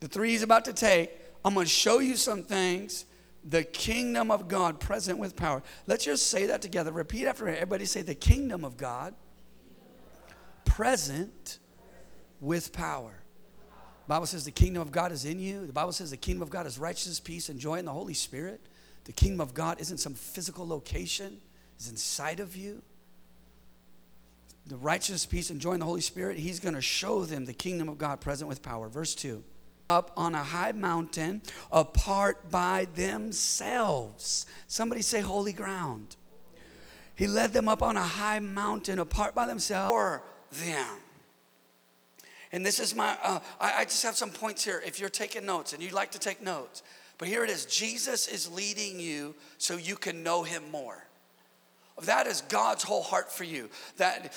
the 0.02 0.10
three 0.10 0.32
he's 0.32 0.44
about 0.44 0.66
to 0.66 0.74
take, 0.74 1.12
I'm 1.46 1.54
going 1.54 1.66
to 1.66 1.72
show 1.72 2.00
you 2.00 2.18
some 2.18 2.44
things 2.44 3.06
the 3.44 3.64
kingdom 3.64 4.32
of 4.32 4.48
God 4.48 4.80
present 4.80 5.18
with 5.18 5.36
power. 5.36 5.64
Let's 5.88 6.06
just 6.06 6.28
say 6.28 6.48
that 6.48 6.62
together. 6.62 6.92
Repeat 6.92 7.26
after. 7.26 7.48
Everybody 7.48 7.86
say 7.86 8.02
the 8.02 8.16
kingdom 8.16 8.64
of 8.64 8.78
God 8.78 9.16
present 10.66 11.60
with 12.40 12.72
power. 12.74 13.21
Bible 14.12 14.26
says 14.26 14.44
the 14.44 14.52
kingdom 14.52 14.82
of 14.82 14.92
God 14.92 15.14
is 15.14 15.24
in 15.24 15.40
you. 15.40 15.66
The 15.66 15.72
Bible 15.72 15.94
says 15.94 16.12
the 16.12 16.18
kingdom 16.18 16.42
of 16.42 16.50
God 16.50 16.68
is 16.68 16.78
righteousness, 16.78 17.22
peace, 17.22 17.48
and 17.48 17.58
joy 17.58 17.76
in 17.76 17.86
the 17.86 17.94
Holy 17.94 18.14
Spirit. 18.14 18.60
The 19.06 19.14
kingdom 19.14 19.40
of 19.40 19.54
God 19.54 19.80
isn't 19.80 20.00
some 20.00 20.16
physical 20.16 20.68
location, 20.68 21.40
it's 21.78 21.90
inside 21.90 22.42
of 22.42 22.58
you. 22.58 22.82
The 24.68 24.76
righteousness, 24.76 25.26
peace, 25.26 25.50
and 25.50 25.62
joy 25.62 25.72
in 25.76 25.80
the 25.80 25.86
Holy 25.86 26.02
Spirit, 26.02 26.38
He's 26.38 26.60
going 26.60 26.76
to 26.76 26.82
show 26.82 27.24
them 27.24 27.46
the 27.46 27.54
kingdom 27.54 27.88
of 27.88 27.98
God 27.98 28.20
present 28.20 28.50
with 28.50 28.62
power. 28.62 28.90
Verse 28.90 29.16
2 29.16 29.42
up 29.90 30.12
on 30.18 30.36
a 30.36 30.44
high 30.44 30.74
mountain 30.74 31.42
apart 31.72 32.52
by 32.52 32.88
themselves. 32.96 34.46
Somebody 34.68 35.04
say 35.04 35.22
holy 35.22 35.54
ground. 35.54 36.18
He 37.16 37.28
led 37.28 37.54
them 37.54 37.70
up 37.70 37.82
on 37.82 37.96
a 37.96 38.04
high 38.04 38.40
mountain 38.40 39.00
apart 39.00 39.34
by 39.34 39.48
themselves 39.48 39.90
for 39.90 40.22
them. 40.52 40.98
And 42.52 42.66
this 42.66 42.80
is 42.80 42.96
my, 42.96 43.18
uh, 43.24 43.40
I, 43.60 43.74
I 43.80 43.84
just 43.86 44.04
have 44.04 44.16
some 44.16 44.30
points 44.30 44.64
here 44.64 44.82
if 44.86 45.00
you're 45.00 45.10
taking 45.10 45.46
notes 45.46 45.74
and 45.74 45.82
you'd 45.82 45.94
like 45.94 46.12
to 46.12 46.20
take 46.20 46.42
notes. 46.42 46.84
But 47.18 47.28
here 47.28 47.44
it 47.44 47.50
is 47.50 47.66
Jesus 47.66 48.28
is 48.28 48.52
leading 48.52 49.00
you 49.00 49.36
so 49.58 49.78
you 49.78 49.96
can 49.96 50.24
know 50.24 50.44
him 50.44 50.64
more. 50.72 51.06
That 52.04 52.26
is 52.26 52.42
God's 52.42 52.84
whole 52.84 53.04
heart 53.04 53.32
for 53.32 53.44
you. 53.44 53.70
That 53.98 54.34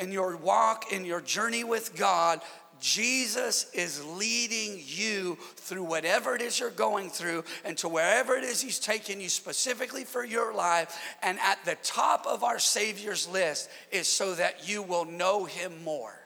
in 0.00 0.12
your 0.12 0.36
walk, 0.36 0.92
in 0.92 1.04
your 1.04 1.20
journey 1.20 1.64
with 1.64 1.96
God, 1.96 2.40
Jesus 2.80 3.70
is 3.72 4.04
leading 4.04 4.80
you 4.84 5.36
through 5.56 5.82
whatever 5.82 6.36
it 6.36 6.42
is 6.42 6.60
you're 6.60 6.70
going 6.70 7.10
through 7.10 7.44
and 7.64 7.76
to 7.78 7.88
wherever 7.88 8.36
it 8.36 8.44
is 8.44 8.60
He's 8.60 8.78
taking 8.78 9.20
you 9.20 9.28
specifically 9.28 10.04
for 10.04 10.24
your 10.24 10.54
life. 10.54 10.96
And 11.22 11.38
at 11.40 11.64
the 11.64 11.76
top 11.82 12.26
of 12.26 12.44
our 12.44 12.58
Savior's 12.58 13.28
list 13.28 13.68
is 13.90 14.06
so 14.06 14.34
that 14.36 14.68
you 14.68 14.82
will 14.82 15.04
know 15.04 15.44
Him 15.44 15.72
more. 15.82 16.17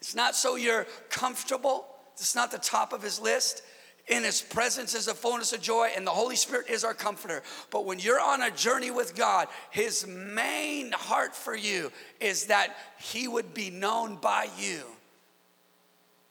It's 0.00 0.14
not 0.14 0.34
so 0.34 0.56
you're 0.56 0.86
comfortable, 1.08 1.86
it's 2.14 2.34
not 2.34 2.50
the 2.50 2.58
top 2.58 2.92
of 2.92 3.02
His 3.02 3.20
list. 3.20 3.62
In 4.08 4.24
his 4.24 4.42
presence 4.42 4.96
is 4.96 5.06
a 5.06 5.14
fullness 5.14 5.52
of 5.52 5.60
joy, 5.60 5.90
and 5.94 6.04
the 6.04 6.10
Holy 6.10 6.34
Spirit 6.34 6.68
is 6.68 6.82
our 6.82 6.94
comforter. 6.94 7.44
But 7.70 7.84
when 7.84 8.00
you're 8.00 8.20
on 8.20 8.42
a 8.42 8.50
journey 8.50 8.90
with 8.90 9.14
God, 9.14 9.46
his 9.70 10.04
main 10.04 10.90
heart 10.90 11.36
for 11.36 11.54
you 11.54 11.92
is 12.18 12.46
that 12.46 12.76
he 12.98 13.28
would 13.28 13.54
be 13.54 13.70
known 13.70 14.16
by 14.16 14.48
you 14.58 14.82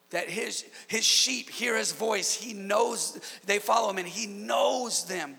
that 0.10 0.30
his, 0.30 0.66
his 0.88 1.06
sheep 1.06 1.50
hear 1.50 1.78
his 1.78 1.92
voice. 1.92 2.34
He 2.34 2.54
knows, 2.54 3.20
they 3.46 3.60
follow 3.60 3.90
him, 3.90 4.00
and 4.00 4.08
he 4.08 4.26
knows 4.28 5.06
them. 5.06 5.36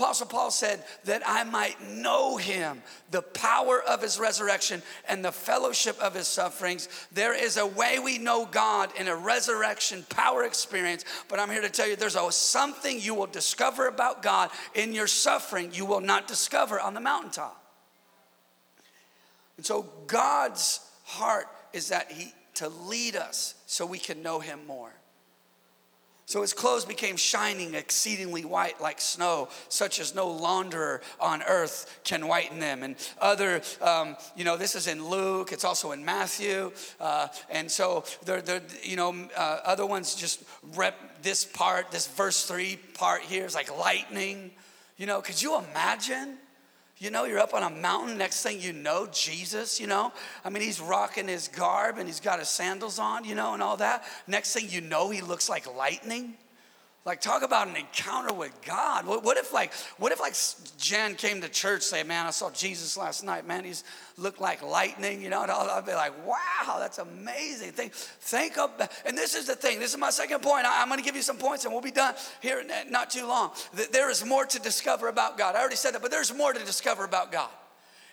Apostle 0.00 0.28
Paul 0.28 0.50
said 0.50 0.82
that 1.04 1.22
I 1.26 1.44
might 1.44 1.78
know 1.86 2.38
him, 2.38 2.82
the 3.10 3.20
power 3.20 3.82
of 3.82 4.00
his 4.00 4.18
resurrection 4.18 4.80
and 5.06 5.22
the 5.22 5.30
fellowship 5.30 6.00
of 6.00 6.14
his 6.14 6.26
sufferings. 6.26 6.88
There 7.12 7.34
is 7.34 7.58
a 7.58 7.66
way 7.66 7.98
we 7.98 8.16
know 8.16 8.46
God 8.46 8.90
in 8.98 9.08
a 9.08 9.14
resurrection 9.14 10.06
power 10.08 10.44
experience, 10.44 11.04
but 11.28 11.38
I'm 11.38 11.50
here 11.50 11.60
to 11.60 11.68
tell 11.68 11.86
you 11.86 11.96
there's 11.96 12.16
a, 12.16 12.32
something 12.32 12.98
you 12.98 13.14
will 13.14 13.26
discover 13.26 13.88
about 13.88 14.22
God 14.22 14.48
in 14.74 14.94
your 14.94 15.06
suffering 15.06 15.70
you 15.74 15.84
will 15.84 16.00
not 16.00 16.26
discover 16.26 16.80
on 16.80 16.94
the 16.94 17.00
mountaintop. 17.00 17.62
And 19.58 19.66
so 19.66 19.86
God's 20.06 20.80
heart 21.04 21.48
is 21.74 21.90
that 21.90 22.10
he 22.10 22.32
to 22.54 22.70
lead 22.70 23.16
us 23.16 23.54
so 23.66 23.84
we 23.84 23.98
can 23.98 24.22
know 24.22 24.40
him 24.40 24.60
more. 24.66 24.92
So 26.30 26.42
his 26.42 26.52
clothes 26.52 26.84
became 26.84 27.16
shining, 27.16 27.74
exceedingly 27.74 28.44
white 28.44 28.80
like 28.80 29.00
snow, 29.00 29.48
such 29.68 29.98
as 29.98 30.14
no 30.14 30.28
launderer 30.28 31.00
on 31.18 31.42
earth 31.42 31.98
can 32.04 32.28
whiten 32.28 32.60
them. 32.60 32.84
And 32.84 32.94
other, 33.20 33.62
um, 33.82 34.16
you 34.36 34.44
know, 34.44 34.56
this 34.56 34.76
is 34.76 34.86
in 34.86 35.04
Luke, 35.04 35.50
it's 35.50 35.64
also 35.64 35.90
in 35.90 36.04
Matthew. 36.04 36.70
Uh, 37.00 37.26
and 37.50 37.68
so, 37.68 38.04
they're, 38.24 38.42
they're, 38.42 38.62
you 38.84 38.94
know, 38.94 39.12
uh, 39.36 39.58
other 39.64 39.84
ones 39.84 40.14
just 40.14 40.44
rep 40.76 40.94
this 41.20 41.44
part, 41.44 41.90
this 41.90 42.06
verse 42.06 42.46
three 42.46 42.78
part 42.94 43.22
here 43.22 43.44
is 43.44 43.56
like 43.56 43.76
lightning. 43.76 44.52
You 44.98 45.06
know, 45.06 45.22
could 45.22 45.42
you 45.42 45.58
imagine? 45.58 46.38
You 47.00 47.10
know, 47.10 47.24
you're 47.24 47.38
up 47.38 47.54
on 47.54 47.62
a 47.62 47.70
mountain, 47.70 48.18
next 48.18 48.42
thing 48.42 48.60
you 48.60 48.74
know, 48.74 49.08
Jesus, 49.10 49.80
you 49.80 49.86
know. 49.86 50.12
I 50.44 50.50
mean, 50.50 50.62
he's 50.62 50.82
rocking 50.82 51.28
his 51.28 51.48
garb 51.48 51.96
and 51.96 52.06
he's 52.06 52.20
got 52.20 52.38
his 52.40 52.50
sandals 52.50 52.98
on, 52.98 53.24
you 53.24 53.34
know, 53.34 53.54
and 53.54 53.62
all 53.62 53.78
that. 53.78 54.04
Next 54.26 54.52
thing 54.52 54.66
you 54.68 54.82
know, 54.82 55.08
he 55.08 55.22
looks 55.22 55.48
like 55.48 55.66
lightning. 55.74 56.34
Like, 57.06 57.22
talk 57.22 57.42
about 57.42 57.66
an 57.66 57.76
encounter 57.76 58.34
with 58.34 58.52
God. 58.62 59.06
What, 59.06 59.24
what, 59.24 59.38
if, 59.38 59.54
like, 59.54 59.72
what 59.96 60.12
if, 60.12 60.20
like, 60.20 60.34
Jen 60.76 61.14
came 61.14 61.40
to 61.40 61.48
church, 61.48 61.80
say, 61.80 62.02
"Man, 62.02 62.26
I 62.26 62.30
saw 62.30 62.50
Jesus 62.50 62.94
last 62.94 63.24
night. 63.24 63.46
Man, 63.46 63.64
he's 63.64 63.84
looked 64.18 64.38
like 64.38 64.60
lightning." 64.62 65.22
You 65.22 65.30
know, 65.30 65.42
and 65.42 65.50
I'll 65.50 65.80
be 65.80 65.94
like, 65.94 66.12
"Wow, 66.26 66.76
that's 66.78 66.98
amazing." 66.98 67.72
Think, 67.72 67.94
think 67.94 68.58
of, 68.58 68.70
and 69.06 69.16
this 69.16 69.34
is 69.34 69.46
the 69.46 69.54
thing. 69.54 69.80
This 69.80 69.92
is 69.92 69.98
my 69.98 70.10
second 70.10 70.42
point. 70.42 70.66
I, 70.66 70.82
am 70.82 70.88
going 70.88 71.00
to 71.00 71.04
give 71.04 71.16
you 71.16 71.22
some 71.22 71.38
points, 71.38 71.64
and 71.64 71.72
we'll 71.72 71.82
be 71.82 71.90
done 71.90 72.14
here 72.42 72.60
in 72.60 72.92
not 72.92 73.08
too 73.08 73.26
long. 73.26 73.52
There 73.92 74.10
is 74.10 74.22
more 74.22 74.44
to 74.44 74.58
discover 74.58 75.08
about 75.08 75.38
God. 75.38 75.56
I 75.56 75.60
already 75.60 75.76
said 75.76 75.94
that, 75.94 76.02
but 76.02 76.10
there's 76.10 76.34
more 76.34 76.52
to 76.52 76.62
discover 76.62 77.04
about 77.04 77.32
God. 77.32 77.48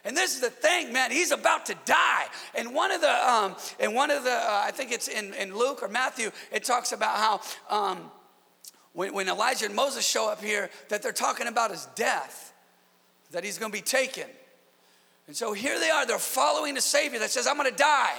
And 0.05 0.15
this 0.15 0.35
is 0.35 0.39
the 0.39 0.49
thing, 0.49 0.93
man. 0.93 1.11
He's 1.11 1.31
about 1.31 1.65
to 1.65 1.75
die. 1.83 2.27
And 2.55 2.73
one 2.73 2.91
of 2.91 3.01
the, 3.01 3.29
um, 3.29 3.57
and 3.81 3.93
one 3.93 4.11
of 4.11 4.23
the, 4.23 4.31
uh, 4.31 4.61
I 4.63 4.71
think 4.71 4.93
it's 4.93 5.09
in, 5.09 5.33
in 5.33 5.53
Luke 5.53 5.83
or 5.83 5.89
Matthew. 5.89 6.31
It 6.53 6.63
talks 6.63 6.93
about 6.93 7.17
how. 7.17 7.41
Um, 7.69 8.11
when, 8.97 9.13
when 9.13 9.29
Elijah 9.29 9.67
and 9.67 9.75
Moses 9.75 10.03
show 10.03 10.27
up 10.27 10.43
here, 10.43 10.71
that 10.89 11.03
they're 11.03 11.11
talking 11.11 11.45
about 11.45 11.69
his 11.69 11.87
death, 11.93 12.51
that 13.29 13.43
he's 13.43 13.59
gonna 13.59 13.71
be 13.71 13.79
taken. 13.79 14.25
And 15.27 15.35
so 15.35 15.53
here 15.53 15.79
they 15.79 15.91
are, 15.91 16.07
they're 16.07 16.17
following 16.17 16.73
the 16.73 16.81
Savior 16.81 17.19
that 17.19 17.29
says, 17.29 17.45
I'm 17.45 17.57
gonna 17.57 17.69
die. 17.69 18.15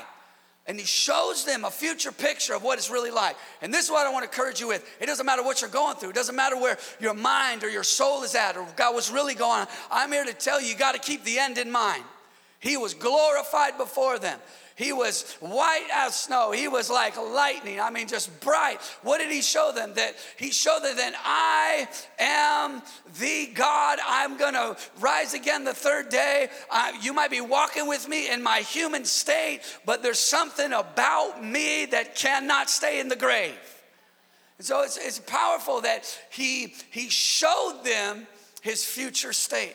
And 0.68 0.78
he 0.78 0.86
shows 0.86 1.44
them 1.44 1.64
a 1.64 1.70
future 1.72 2.12
picture 2.12 2.54
of 2.54 2.62
what 2.62 2.78
it's 2.78 2.90
really 2.90 3.10
like. 3.10 3.34
And 3.60 3.74
this 3.74 3.86
is 3.86 3.90
what 3.90 4.06
I 4.06 4.12
want 4.12 4.22
to 4.22 4.30
encourage 4.30 4.60
you 4.60 4.68
with. 4.68 4.88
It 5.00 5.06
doesn't 5.06 5.26
matter 5.26 5.42
what 5.42 5.62
you're 5.62 5.70
going 5.70 5.96
through, 5.96 6.10
it 6.10 6.14
doesn't 6.14 6.36
matter 6.36 6.56
where 6.56 6.78
your 7.00 7.14
mind 7.14 7.64
or 7.64 7.68
your 7.68 7.82
soul 7.82 8.22
is 8.22 8.36
at 8.36 8.56
or 8.56 8.64
God, 8.76 8.94
what's 8.94 9.10
really 9.10 9.34
going 9.34 9.62
on. 9.62 9.66
I'm 9.90 10.12
here 10.12 10.24
to 10.24 10.32
tell 10.32 10.62
you, 10.62 10.68
you 10.68 10.76
got 10.76 10.92
to 10.92 11.00
keep 11.00 11.24
the 11.24 11.40
end 11.40 11.58
in 11.58 11.72
mind. 11.72 12.04
He 12.60 12.76
was 12.76 12.94
glorified 12.94 13.78
before 13.78 14.20
them. 14.20 14.38
He 14.78 14.92
was 14.92 15.36
white 15.40 15.88
as 15.92 16.14
snow. 16.14 16.52
He 16.52 16.68
was 16.68 16.88
like 16.88 17.16
lightning. 17.16 17.80
I 17.80 17.90
mean, 17.90 18.06
just 18.06 18.38
bright. 18.38 18.80
What 19.02 19.18
did 19.18 19.28
he 19.28 19.42
show 19.42 19.72
them? 19.74 19.92
That 19.94 20.14
he 20.36 20.52
showed 20.52 20.84
them 20.84 20.96
that 20.98 21.14
I 21.24 21.88
am 22.16 22.80
the 23.18 23.50
God. 23.54 23.98
I'm 24.06 24.36
going 24.36 24.54
to 24.54 24.76
rise 25.00 25.34
again 25.34 25.64
the 25.64 25.74
third 25.74 26.10
day. 26.10 26.48
Uh, 26.70 26.92
you 27.02 27.12
might 27.12 27.32
be 27.32 27.40
walking 27.40 27.88
with 27.88 28.08
me 28.08 28.30
in 28.30 28.40
my 28.40 28.58
human 28.58 29.04
state, 29.04 29.62
but 29.84 30.04
there's 30.04 30.20
something 30.20 30.72
about 30.72 31.44
me 31.44 31.86
that 31.86 32.14
cannot 32.14 32.70
stay 32.70 33.00
in 33.00 33.08
the 33.08 33.16
grave. 33.16 33.58
And 34.58 34.66
so 34.66 34.82
it's, 34.82 34.96
it's 34.96 35.18
powerful 35.18 35.80
that 35.80 36.04
he, 36.30 36.74
he 36.92 37.08
showed 37.08 37.80
them 37.82 38.28
his 38.62 38.84
future 38.84 39.32
state. 39.32 39.74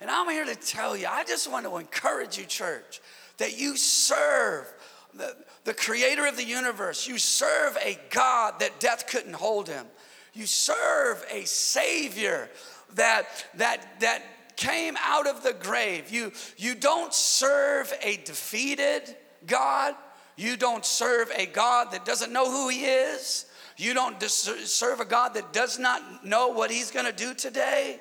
And 0.00 0.10
I'm 0.10 0.28
here 0.28 0.46
to 0.46 0.56
tell 0.56 0.96
you, 0.96 1.06
I 1.08 1.22
just 1.22 1.48
want 1.48 1.66
to 1.66 1.76
encourage 1.76 2.36
you, 2.36 2.46
church 2.46 3.00
that 3.40 3.58
you 3.58 3.76
serve 3.76 4.72
the, 5.14 5.34
the 5.64 5.74
creator 5.74 6.26
of 6.26 6.36
the 6.36 6.44
universe. 6.44 7.08
You 7.08 7.18
serve 7.18 7.76
a 7.82 7.98
God 8.10 8.60
that 8.60 8.78
death 8.78 9.06
couldn't 9.08 9.32
hold 9.32 9.68
him. 9.68 9.86
You 10.34 10.46
serve 10.46 11.24
a 11.30 11.44
savior 11.46 12.50
that, 12.94 13.26
that, 13.54 14.00
that 14.00 14.22
came 14.56 14.94
out 15.02 15.26
of 15.26 15.42
the 15.42 15.54
grave. 15.54 16.10
You, 16.10 16.32
you 16.58 16.74
don't 16.74 17.14
serve 17.14 17.92
a 18.02 18.18
defeated 18.18 19.16
God. 19.46 19.94
You 20.36 20.58
don't 20.58 20.84
serve 20.84 21.32
a 21.34 21.46
God 21.46 21.92
that 21.92 22.04
doesn't 22.04 22.32
know 22.32 22.50
who 22.50 22.68
he 22.68 22.84
is. 22.84 23.46
You 23.78 23.94
don't 23.94 24.22
serve 24.22 25.00
a 25.00 25.06
God 25.06 25.32
that 25.34 25.54
does 25.54 25.78
not 25.78 26.26
know 26.26 26.48
what 26.48 26.70
he's 26.70 26.90
going 26.90 27.06
to 27.06 27.12
do 27.12 27.32
today. 27.32 28.00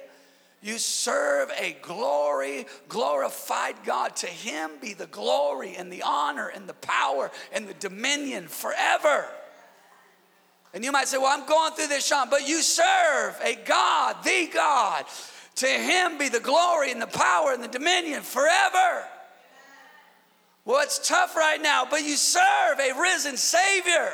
You 0.61 0.77
serve 0.77 1.51
a 1.57 1.77
glory, 1.81 2.65
glorified 2.89 3.75
God. 3.85 4.15
To 4.17 4.27
him 4.27 4.71
be 4.81 4.93
the 4.93 5.07
glory 5.07 5.75
and 5.75 5.91
the 5.91 6.03
honor 6.03 6.47
and 6.47 6.67
the 6.67 6.73
power 6.73 7.31
and 7.53 7.67
the 7.67 7.73
dominion 7.75 8.47
forever. 8.47 9.25
And 10.73 10.83
you 10.83 10.91
might 10.91 11.07
say, 11.07 11.17
Well, 11.17 11.27
I'm 11.27 11.47
going 11.47 11.73
through 11.73 11.87
this, 11.87 12.05
Sean, 12.05 12.29
but 12.29 12.47
you 12.47 12.61
serve 12.61 13.39
a 13.41 13.55
God, 13.65 14.17
the 14.23 14.49
God. 14.53 15.05
To 15.55 15.67
him 15.67 16.17
be 16.17 16.29
the 16.29 16.39
glory 16.39 16.91
and 16.91 17.01
the 17.01 17.07
power 17.07 17.53
and 17.53 17.63
the 17.63 17.67
dominion 17.67 18.21
forever. 18.21 19.05
Well, 20.65 20.83
it's 20.83 21.05
tough 21.07 21.35
right 21.35 21.61
now, 21.61 21.85
but 21.89 22.03
you 22.03 22.15
serve 22.15 22.79
a 22.79 22.93
risen 22.99 23.37
Savior, 23.37 24.11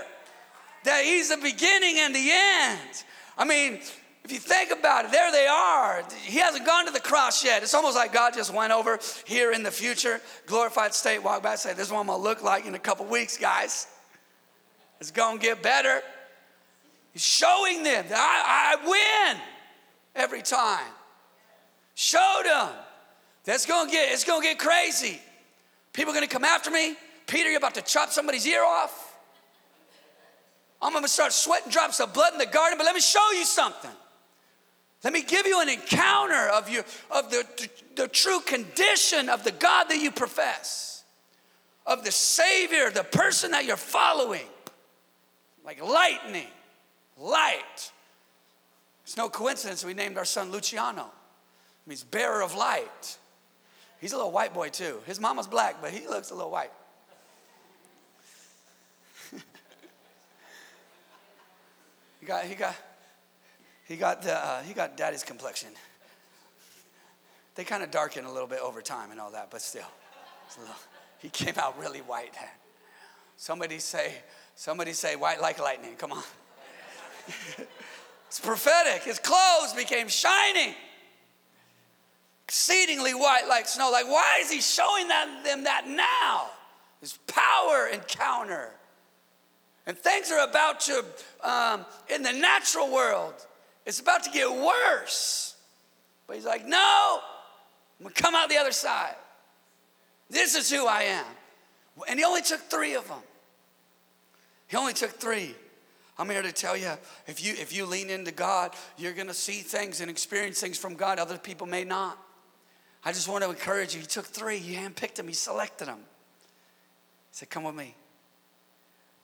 that 0.85 1.03
he's 1.03 1.29
the 1.29 1.37
beginning 1.37 1.97
and 1.99 2.15
the 2.15 2.29
end. 2.31 3.03
I 3.37 3.45
mean, 3.45 3.79
if 4.25 4.31
you 4.31 4.39
think 4.39 4.71
about 4.71 5.05
it, 5.05 5.11
there 5.11 5.31
they 5.31 5.45
are. 5.45 6.03
He 6.23 6.39
hasn't 6.39 6.65
gone 6.65 6.87
to 6.87 6.91
the 6.91 6.99
cross 6.99 7.45
yet. 7.45 7.61
It's 7.61 7.75
almost 7.75 7.95
like 7.95 8.11
God 8.11 8.33
just 8.33 8.51
went 8.51 8.73
over 8.73 8.99
here 9.23 9.51
in 9.51 9.61
the 9.61 9.69
future, 9.69 10.19
glorified 10.47 10.95
state, 10.95 11.19
walked 11.19 11.43
by 11.43 11.53
said, 11.53 11.77
This 11.77 11.87
is 11.87 11.93
what 11.93 11.99
I'm 11.99 12.07
gonna 12.07 12.23
look 12.23 12.41
like 12.41 12.65
in 12.65 12.73
a 12.73 12.79
couple 12.79 13.05
weeks, 13.05 13.37
guys. 13.37 13.85
It's 14.99 15.11
gonna 15.11 15.37
get 15.37 15.61
better. 15.61 16.01
He's 17.13 17.23
showing 17.23 17.83
them 17.83 18.03
that 18.09 18.17
I, 18.17 18.79
I 18.83 19.33
win 19.33 19.41
every 20.15 20.41
time. 20.41 20.91
Showed 21.93 22.45
them. 22.45 22.69
That's 23.43 23.67
gonna 23.67 23.91
get, 23.91 24.11
it's 24.11 24.23
gonna 24.23 24.41
get 24.41 24.57
crazy. 24.57 25.21
People 25.93 26.13
are 26.13 26.15
gonna 26.15 26.25
come 26.25 26.45
after 26.45 26.71
me. 26.71 26.95
Peter, 27.27 27.49
you're 27.49 27.59
about 27.59 27.75
to 27.75 27.83
chop 27.83 28.09
somebody's 28.09 28.47
ear 28.47 28.63
off. 28.63 29.19
I'm 30.81 30.93
gonna 30.93 31.07
start 31.07 31.31
sweating 31.31 31.71
drops 31.71 31.99
of 31.99 32.11
blood 32.11 32.33
in 32.33 32.39
the 32.39 32.47
garden, 32.47 32.79
but 32.79 32.85
let 32.85 32.95
me 32.95 33.01
show 33.01 33.31
you 33.33 33.45
something. 33.45 33.91
Let 35.03 35.13
me 35.13 35.21
give 35.21 35.45
you 35.45 35.61
an 35.61 35.69
encounter 35.69 36.49
of, 36.49 36.69
your, 36.69 36.83
of 37.11 37.29
the, 37.29 37.45
the 37.95 38.07
true 38.07 38.39
condition 38.39 39.29
of 39.29 39.43
the 39.43 39.51
God 39.51 39.85
that 39.89 39.97
you 39.97 40.11
profess, 40.11 41.03
of 41.85 42.03
the 42.03 42.11
Savior, 42.11 42.89
the 42.89 43.03
person 43.03 43.51
that 43.51 43.65
you're 43.65 43.77
following. 43.77 44.47
Like 45.63 45.83
lightning, 45.83 46.47
light. 47.19 47.91
It's 49.03 49.17
no 49.17 49.29
coincidence 49.29 49.85
we 49.85 49.93
named 49.93 50.17
our 50.17 50.25
son 50.25 50.51
Luciano. 50.51 51.03
It 51.03 51.89
means 51.89 52.03
bearer 52.03 52.41
of 52.41 52.55
light. 52.55 53.17
He's 54.01 54.13
a 54.13 54.17
little 54.17 54.31
white 54.31 54.53
boy 54.53 54.69
too. 54.69 54.99
His 55.05 55.19
mama's 55.19 55.47
black, 55.47 55.81
but 55.81 55.91
he 55.91 56.07
looks 56.07 56.31
a 56.31 56.35
little 56.35 56.51
white. 56.51 56.71
he 62.19 62.25
got, 62.25 62.45
he 62.45 62.55
got, 62.55 62.75
he 63.85 63.95
got, 63.97 64.23
the, 64.23 64.35
uh, 64.35 64.61
he 64.63 64.73
got 64.73 64.97
daddy's 64.97 65.23
complexion. 65.23 65.69
They 67.55 67.63
kind 67.63 67.83
of 67.83 67.91
darken 67.91 68.25
a 68.25 68.31
little 68.31 68.47
bit 68.47 68.59
over 68.59 68.81
time 68.81 69.11
and 69.11 69.19
all 69.19 69.31
that, 69.31 69.49
but 69.49 69.61
still, 69.61 69.87
little, 70.59 70.75
he 71.19 71.29
came 71.29 71.55
out 71.57 71.79
really 71.79 71.99
white. 71.99 72.33
Somebody 73.37 73.79
say, 73.79 74.13
somebody 74.55 74.93
say, 74.93 75.15
white 75.15 75.39
like 75.39 75.59
lightning. 75.59 75.95
Come 75.97 76.11
on. 76.11 76.23
it's 78.27 78.39
prophetic. 78.39 79.03
His 79.03 79.19
clothes 79.19 79.73
became 79.75 80.07
shining, 80.07 80.73
exceedingly 82.45 83.13
white 83.13 83.47
like 83.47 83.67
snow. 83.67 83.89
Like, 83.91 84.07
why 84.07 84.39
is 84.41 84.51
he 84.51 84.61
showing 84.61 85.07
them 85.07 85.63
that 85.63 85.83
now? 85.87 86.49
His 87.01 87.19
power 87.27 87.87
encounter. 87.93 88.71
And 89.85 89.97
things 89.97 90.31
are 90.31 90.47
about 90.47 90.79
to, 90.81 91.05
um, 91.43 91.85
in 92.09 92.23
the 92.23 92.33
natural 92.33 92.91
world, 92.91 93.35
it's 93.85 93.99
about 93.99 94.23
to 94.23 94.31
get 94.31 94.51
worse. 94.51 95.55
But 96.27 96.37
he's 96.37 96.45
like, 96.45 96.65
no, 96.65 97.19
I'm 97.99 98.03
gonna 98.03 98.13
come 98.13 98.35
out 98.35 98.49
the 98.49 98.57
other 98.57 98.71
side. 98.71 99.15
This 100.29 100.55
is 100.55 100.71
who 100.71 100.87
I 100.87 101.03
am. 101.03 101.25
And 102.09 102.19
he 102.19 102.25
only 102.25 102.41
took 102.41 102.59
three 102.61 102.95
of 102.95 103.07
them. 103.07 103.19
He 104.67 104.75
only 104.75 104.93
took 104.93 105.11
three. 105.11 105.55
I'm 106.17 106.29
here 106.29 106.41
to 106.41 106.51
tell 106.51 106.75
you 106.75 106.91
if 107.27 107.43
you 107.43 107.53
if 107.53 107.75
you 107.75 107.85
lean 107.85 108.09
into 108.09 108.31
God, 108.31 108.73
you're 108.97 109.13
going 109.13 109.27
to 109.27 109.33
see 109.33 109.59
things 109.59 110.01
and 110.01 110.09
experience 110.09 110.59
things 110.59 110.77
from 110.77 110.95
God 110.95 111.19
other 111.19 111.37
people 111.37 111.67
may 111.67 111.83
not. 111.83 112.17
I 113.03 113.11
just 113.11 113.29
want 113.29 113.43
to 113.43 113.49
encourage 113.49 113.93
you. 113.93 114.01
He 114.01 114.07
took 114.07 114.25
three, 114.25 114.57
he 114.57 114.75
handpicked 114.75 115.15
them, 115.15 115.27
he 115.27 115.33
selected 115.33 115.87
them. 115.87 115.99
He 115.99 116.03
said, 117.31 117.49
Come 117.49 117.65
with 117.65 117.75
me. 117.75 117.95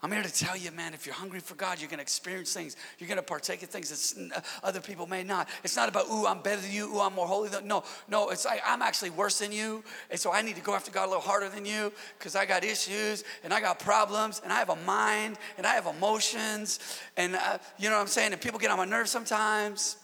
I'm 0.04 0.12
here 0.12 0.24
to 0.24 0.34
tell 0.34 0.58
you, 0.58 0.72
man, 0.72 0.96
if 0.96 1.06
you're 1.06 1.14
hungry 1.14 1.40
for 1.40 1.54
God, 1.54 1.80
you're 1.80 1.88
going 1.88 2.00
to 2.00 2.04
experience 2.04 2.52
things. 2.52 2.76
You're 2.98 3.08
going 3.08 3.20
to 3.20 3.24
partake 3.24 3.62
of 3.62 3.70
things 3.70 4.16
that 4.16 4.36
uh, 4.36 4.42
other 4.64 4.82
people 4.82 5.06
may 5.06 5.24
not. 5.24 5.48
It's 5.64 5.76
not 5.76 5.90
about, 5.90 6.10
ooh, 6.10 6.26
I'm 6.26 6.42
better 6.42 6.60
than 6.60 6.72
you, 6.72 6.92
ooh, 6.96 7.02
I'm 7.02 7.14
more 7.14 7.28
holy 7.28 7.50
than 7.50 7.68
No, 7.68 7.84
no, 8.08 8.30
it's 8.30 8.44
like 8.44 8.64
I'm 8.66 8.82
actually 8.82 9.12
worse 9.12 9.38
than 9.38 9.52
you. 9.52 9.84
And 10.10 10.20
so 10.20 10.32
I 10.32 10.42
need 10.42 10.56
to 10.56 10.62
go 10.62 10.74
after 10.74 10.90
God 10.90 11.06
a 11.06 11.08
little 11.08 11.22
harder 11.22 11.50
than 11.50 11.68
you 11.68 11.94
because 12.18 12.36
I 12.36 12.48
got 12.48 12.64
issues 12.64 13.24
and 13.44 13.54
I 13.54 13.62
got 13.62 13.78
problems 13.78 14.42
and 14.44 14.52
I 14.52 14.58
have 14.58 14.70
a 14.70 14.76
mind 14.78 15.38
and 15.58 15.68
I 15.68 15.76
have 15.76 15.86
emotions. 15.86 16.80
And 17.16 17.36
uh, 17.36 17.60
you 17.78 17.90
know 17.90 17.96
what 17.96 18.02
I'm 18.02 18.08
saying? 18.08 18.34
And 18.34 18.42
people 18.42 18.58
get 18.58 18.72
on 18.72 18.78
my 18.78 18.86
nerves 18.86 19.12
sometimes. 19.12 19.98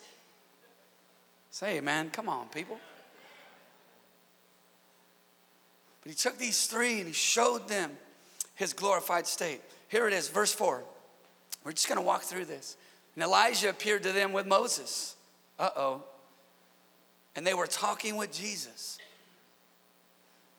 Say, 1.50 1.80
man, 1.80 2.12
come 2.12 2.30
on, 2.30 2.50
people. 2.50 2.78
But 6.04 6.12
he 6.12 6.16
took 6.16 6.38
these 6.38 6.68
three 6.68 7.00
and 7.00 7.08
he 7.08 7.14
showed 7.14 7.68
them 7.68 7.98
his 8.54 8.74
glorified 8.74 9.26
state. 9.26 9.62
Here 9.90 10.08
it 10.08 10.14
is, 10.14 10.30
verse 10.30 10.54
4. 10.54 10.84
We're 11.64 11.72
just 11.72 11.88
going 11.88 12.00
to 12.00 12.06
walk 12.06 12.24
through 12.24 12.46
this. 12.46 12.78
And 13.16 13.24
Elijah 13.24 13.70
appeared 13.70 14.04
to 14.04 14.12
them 14.12 14.32
with 14.34 14.46
Moses. 14.46 15.16
Uh 15.58 15.70
oh. 15.76 16.04
And 17.36 17.46
they 17.46 17.54
were 17.54 17.68
talking 17.68 18.16
with 18.16 18.32
Jesus. 18.32 18.98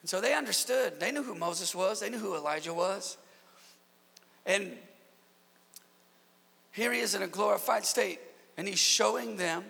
And 0.02 0.08
so 0.08 0.20
they 0.20 0.34
understood. 0.34 1.00
They 1.00 1.12
knew 1.12 1.22
who 1.22 1.34
Moses 1.34 1.74
was, 1.74 2.00
they 2.00 2.10
knew 2.10 2.18
who 2.18 2.36
Elijah 2.36 2.72
was. 2.72 3.16
And 4.46 4.72
here 6.72 6.92
he 6.92 7.00
is 7.00 7.14
in 7.14 7.22
a 7.22 7.26
glorified 7.26 7.84
state, 7.84 8.20
and 8.56 8.66
he's 8.66 8.78
showing 8.78 9.36
them 9.36 9.64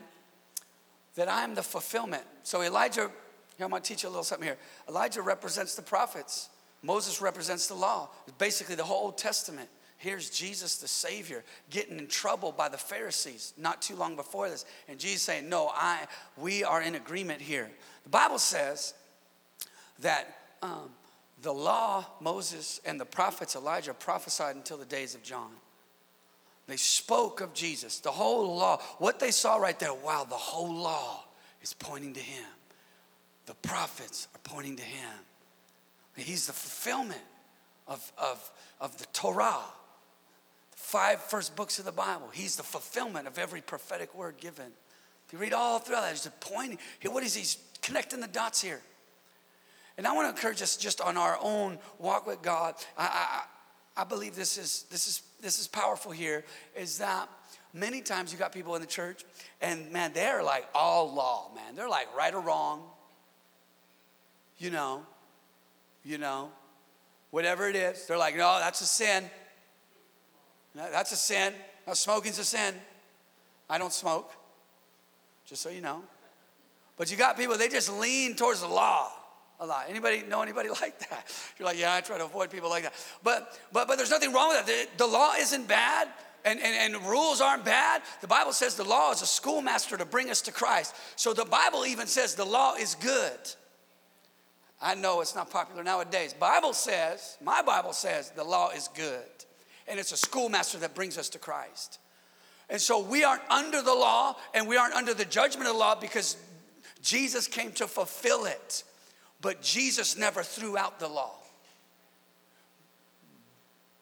that 1.15 1.29
I 1.29 1.43
am 1.43 1.55
the 1.55 1.63
fulfillment. 1.63 2.23
So 2.43 2.63
Elijah, 2.63 3.11
here 3.57 3.65
I'm 3.65 3.71
gonna 3.71 3.81
teach 3.81 4.03
you 4.03 4.09
a 4.09 4.11
little 4.11 4.25
something 4.25 4.47
here. 4.47 4.59
Elijah 4.89 5.23
represents 5.23 5.75
the 5.75 5.83
prophets. 5.83 6.49
Moses 6.83 7.21
represents 7.21 7.67
the 7.67 7.75
law, 7.75 8.09
basically 8.39 8.75
the 8.75 8.85
whole 8.85 9.05
Old 9.05 9.19
Testament. 9.19 9.69
Here's 9.97 10.31
Jesus, 10.31 10.77
the 10.77 10.87
Savior, 10.87 11.43
getting 11.71 11.99
in 11.99 12.07
trouble 12.07 12.53
by 12.53 12.69
the 12.69 12.79
Pharisees 12.79 13.53
not 13.57 13.83
too 13.83 13.97
long 13.97 14.15
before 14.15 14.49
this. 14.49 14.65
And 14.89 14.99
Jesus 14.99 15.23
saying, 15.23 15.49
No, 15.49 15.73
I, 15.75 16.07
we 16.37 16.63
are 16.63 16.81
in 16.81 16.95
agreement 16.95 17.41
here. 17.41 17.69
The 18.05 18.11
Bible 18.11 18.39
says 18.39 18.95
that 19.99 20.39
um, 20.63 20.91
the 21.43 21.53
law, 21.53 22.07
Moses, 22.21 22.81
and 22.85 23.01
the 23.01 23.05
prophets, 23.05 23.57
Elijah, 23.57 23.93
prophesied 23.93 24.55
until 24.55 24.77
the 24.77 24.85
days 24.85 25.17
of 25.17 25.23
John. 25.25 25.51
They 26.69 26.77
spoke 26.77 27.41
of 27.41 27.55
Jesus, 27.55 27.99
the 27.99 28.11
whole 28.11 28.57
law. 28.57 28.79
What 28.99 29.19
they 29.19 29.31
saw 29.31 29.57
right 29.57 29.79
there, 29.79 29.95
wow, 29.95 30.27
the 30.29 30.37
whole 30.37 30.73
law 30.73 31.25
is 31.63 31.73
pointing 31.73 32.13
to 32.15 32.21
him. 32.21 32.45
The 33.47 33.55
prophets 33.55 34.29
are 34.35 34.41
pointing 34.45 34.77
to 34.77 34.83
him. 34.83 35.11
He's 36.21 36.47
the 36.47 36.53
fulfillment 36.53 37.21
of, 37.87 38.13
of, 38.19 38.51
of 38.81 38.97
the 38.99 39.07
Torah, 39.13 39.63
the 40.71 40.77
five 40.77 41.21
first 41.21 41.57
books 41.57 41.79
of 41.79 41.85
the 41.85 41.93
Bible. 41.93 42.29
He's 42.33 42.57
the 42.57 42.63
fulfillment 42.63 43.27
of 43.27 43.39
every 43.39 43.61
prophetic 43.61 44.15
word 44.15 44.37
given. 44.39 44.73
If 45.27 45.33
you 45.33 45.39
read 45.39 45.53
all 45.53 45.79
through 45.79 45.97
that, 45.97 46.11
he's 46.11 46.29
pointing. 46.41 46.79
What 47.03 47.23
is 47.23 47.35
he? 47.35 47.41
He's 47.41 47.59
connecting 47.83 48.21
the 48.21 48.29
dots 48.29 48.63
here. 48.63 48.81
And 49.97 50.07
I 50.07 50.13
want 50.13 50.27
to 50.27 50.31
encourage 50.31 50.63
us 50.63 50.77
just 50.77 51.01
on 51.01 51.17
our 51.17 51.39
own 51.43 51.79
walk 51.99 52.27
with 52.27 52.41
God. 52.41 52.75
I, 52.97 53.43
I, 53.97 54.03
I 54.03 54.05
believe 54.05 54.37
this 54.37 54.57
is, 54.57 54.85
this, 54.91 55.09
is, 55.09 55.23
this 55.43 55.59
is 55.59 55.67
powerful 55.67 56.13
here, 56.13 56.45
is 56.77 56.99
that 56.99 57.29
many 57.75 58.01
times 58.01 58.33
you 58.33 58.39
got 58.39 58.53
people 58.53 58.77
in 58.77 58.81
the 58.81 58.87
church, 58.87 59.25
and 59.61 59.91
man, 59.91 60.13
they're 60.15 60.43
like 60.43 60.67
all 60.75 61.13
law, 61.13 61.51
man. 61.55 61.75
They're 61.75 61.89
like 61.89 62.15
right 62.17 62.33
or 62.33 62.41
wrong, 62.41 62.83
you 64.59 64.71
know, 64.71 65.03
you 66.05 66.19
know, 66.19 66.51
whatever 67.31 67.69
it 67.69 67.77
is. 67.77 68.07
They're 68.07 68.19
like, 68.19 68.37
no, 68.37 68.59
that's 68.59 68.81
a 68.81 68.87
sin. 68.87 69.25
That's 70.75 71.13
a 71.13 71.17
sin. 71.17 71.53
No, 71.87 71.95
smoking's 71.95 72.39
a 72.39 72.45
sin. 72.45 72.75
I 73.69 73.79
don't 73.79 73.93
smoke, 73.93 74.33
just 75.47 75.63
so 75.63 75.71
you 75.71 75.81
know. 75.81 76.03
But 76.97 77.11
you 77.11 77.17
got 77.17 77.37
people, 77.37 77.57
they 77.57 77.69
just 77.69 77.93
lean 77.93 78.35
towards 78.35 78.61
the 78.61 78.69
law 78.69 79.11
a 79.61 79.67
lot. 79.67 79.87
Anybody 79.89 80.23
know 80.29 80.43
anybody 80.43 80.69
like 80.81 80.99
that? 81.11 81.33
You're 81.59 81.67
like, 81.67 81.79
yeah, 81.79 81.95
I 81.95 82.01
try 82.01 82.19
to 82.19 82.25
avoid 82.25 82.51
people 82.51 82.71
like 82.71 82.85
that. 82.85 82.95
But 83.23 83.59
but 83.73 83.89
but 83.89 83.97
there's 83.97 84.11
nothing 84.11 84.33
wrong 84.33 84.49
with 84.49 84.67
that. 84.67 84.97
The, 84.99 85.05
the 85.05 85.11
law 85.11 85.35
isn't 85.39 85.69
bad. 85.69 86.09
And, 86.45 86.61
and, 86.61 86.95
and 86.95 87.05
rules 87.05 87.41
aren't 87.41 87.65
bad. 87.65 88.01
The 88.21 88.29
Bible 88.29 88.53
says 88.53 88.77
the 88.77 88.85
law 88.85 89.11
is 89.11 89.23
a 89.23 89.27
schoolmaster 89.27 89.97
to 89.97 90.05
bring 90.05 90.31
us 90.31 90.41
to 90.43 90.53
Christ. 90.53 90.95
So 91.17 91.35
the 91.35 91.45
Bible 91.45 91.85
even 91.85 92.07
says 92.07 92.37
the 92.37 92.45
law 92.45 92.77
is 92.77 92.95
good. 92.95 93.39
I 94.81 94.95
know 94.95 95.21
it's 95.21 95.35
not 95.35 95.51
popular 95.51 95.83
nowadays. 95.83 96.33
Bible 96.33 96.73
says, 96.73 97.37
my 97.43 97.63
Bible 97.63 97.93
says 97.93 98.31
the 98.31 98.45
law 98.45 98.71
is 98.71 98.89
good. 98.95 99.25
And 99.89 99.99
it's 99.99 100.13
a 100.13 100.17
schoolmaster 100.17 100.79
that 100.79 100.95
brings 100.95 101.19
us 101.19 101.29
to 101.31 101.39
Christ. 101.39 101.99
And 102.71 102.81
so 102.81 103.03
we 103.03 103.25
aren't 103.25 103.43
under 103.51 103.83
the 103.83 103.95
law 103.95 104.37
and 104.55 104.69
we 104.69 104.77
aren't 104.77 104.95
under 104.95 105.15
the 105.15 105.25
judgment 105.25 105.67
of 105.67 105.75
the 105.75 105.79
law 105.79 105.95
because 105.95 106.37
Jesus 107.03 107.49
came 107.49 107.73
to 107.73 107.87
fulfill 107.87 108.45
it. 108.45 108.85
But 109.41 109.63
Jesus 109.63 110.17
never 110.17 110.43
threw 110.43 110.77
out 110.77 111.01
the 111.01 111.09
law. 111.09 111.35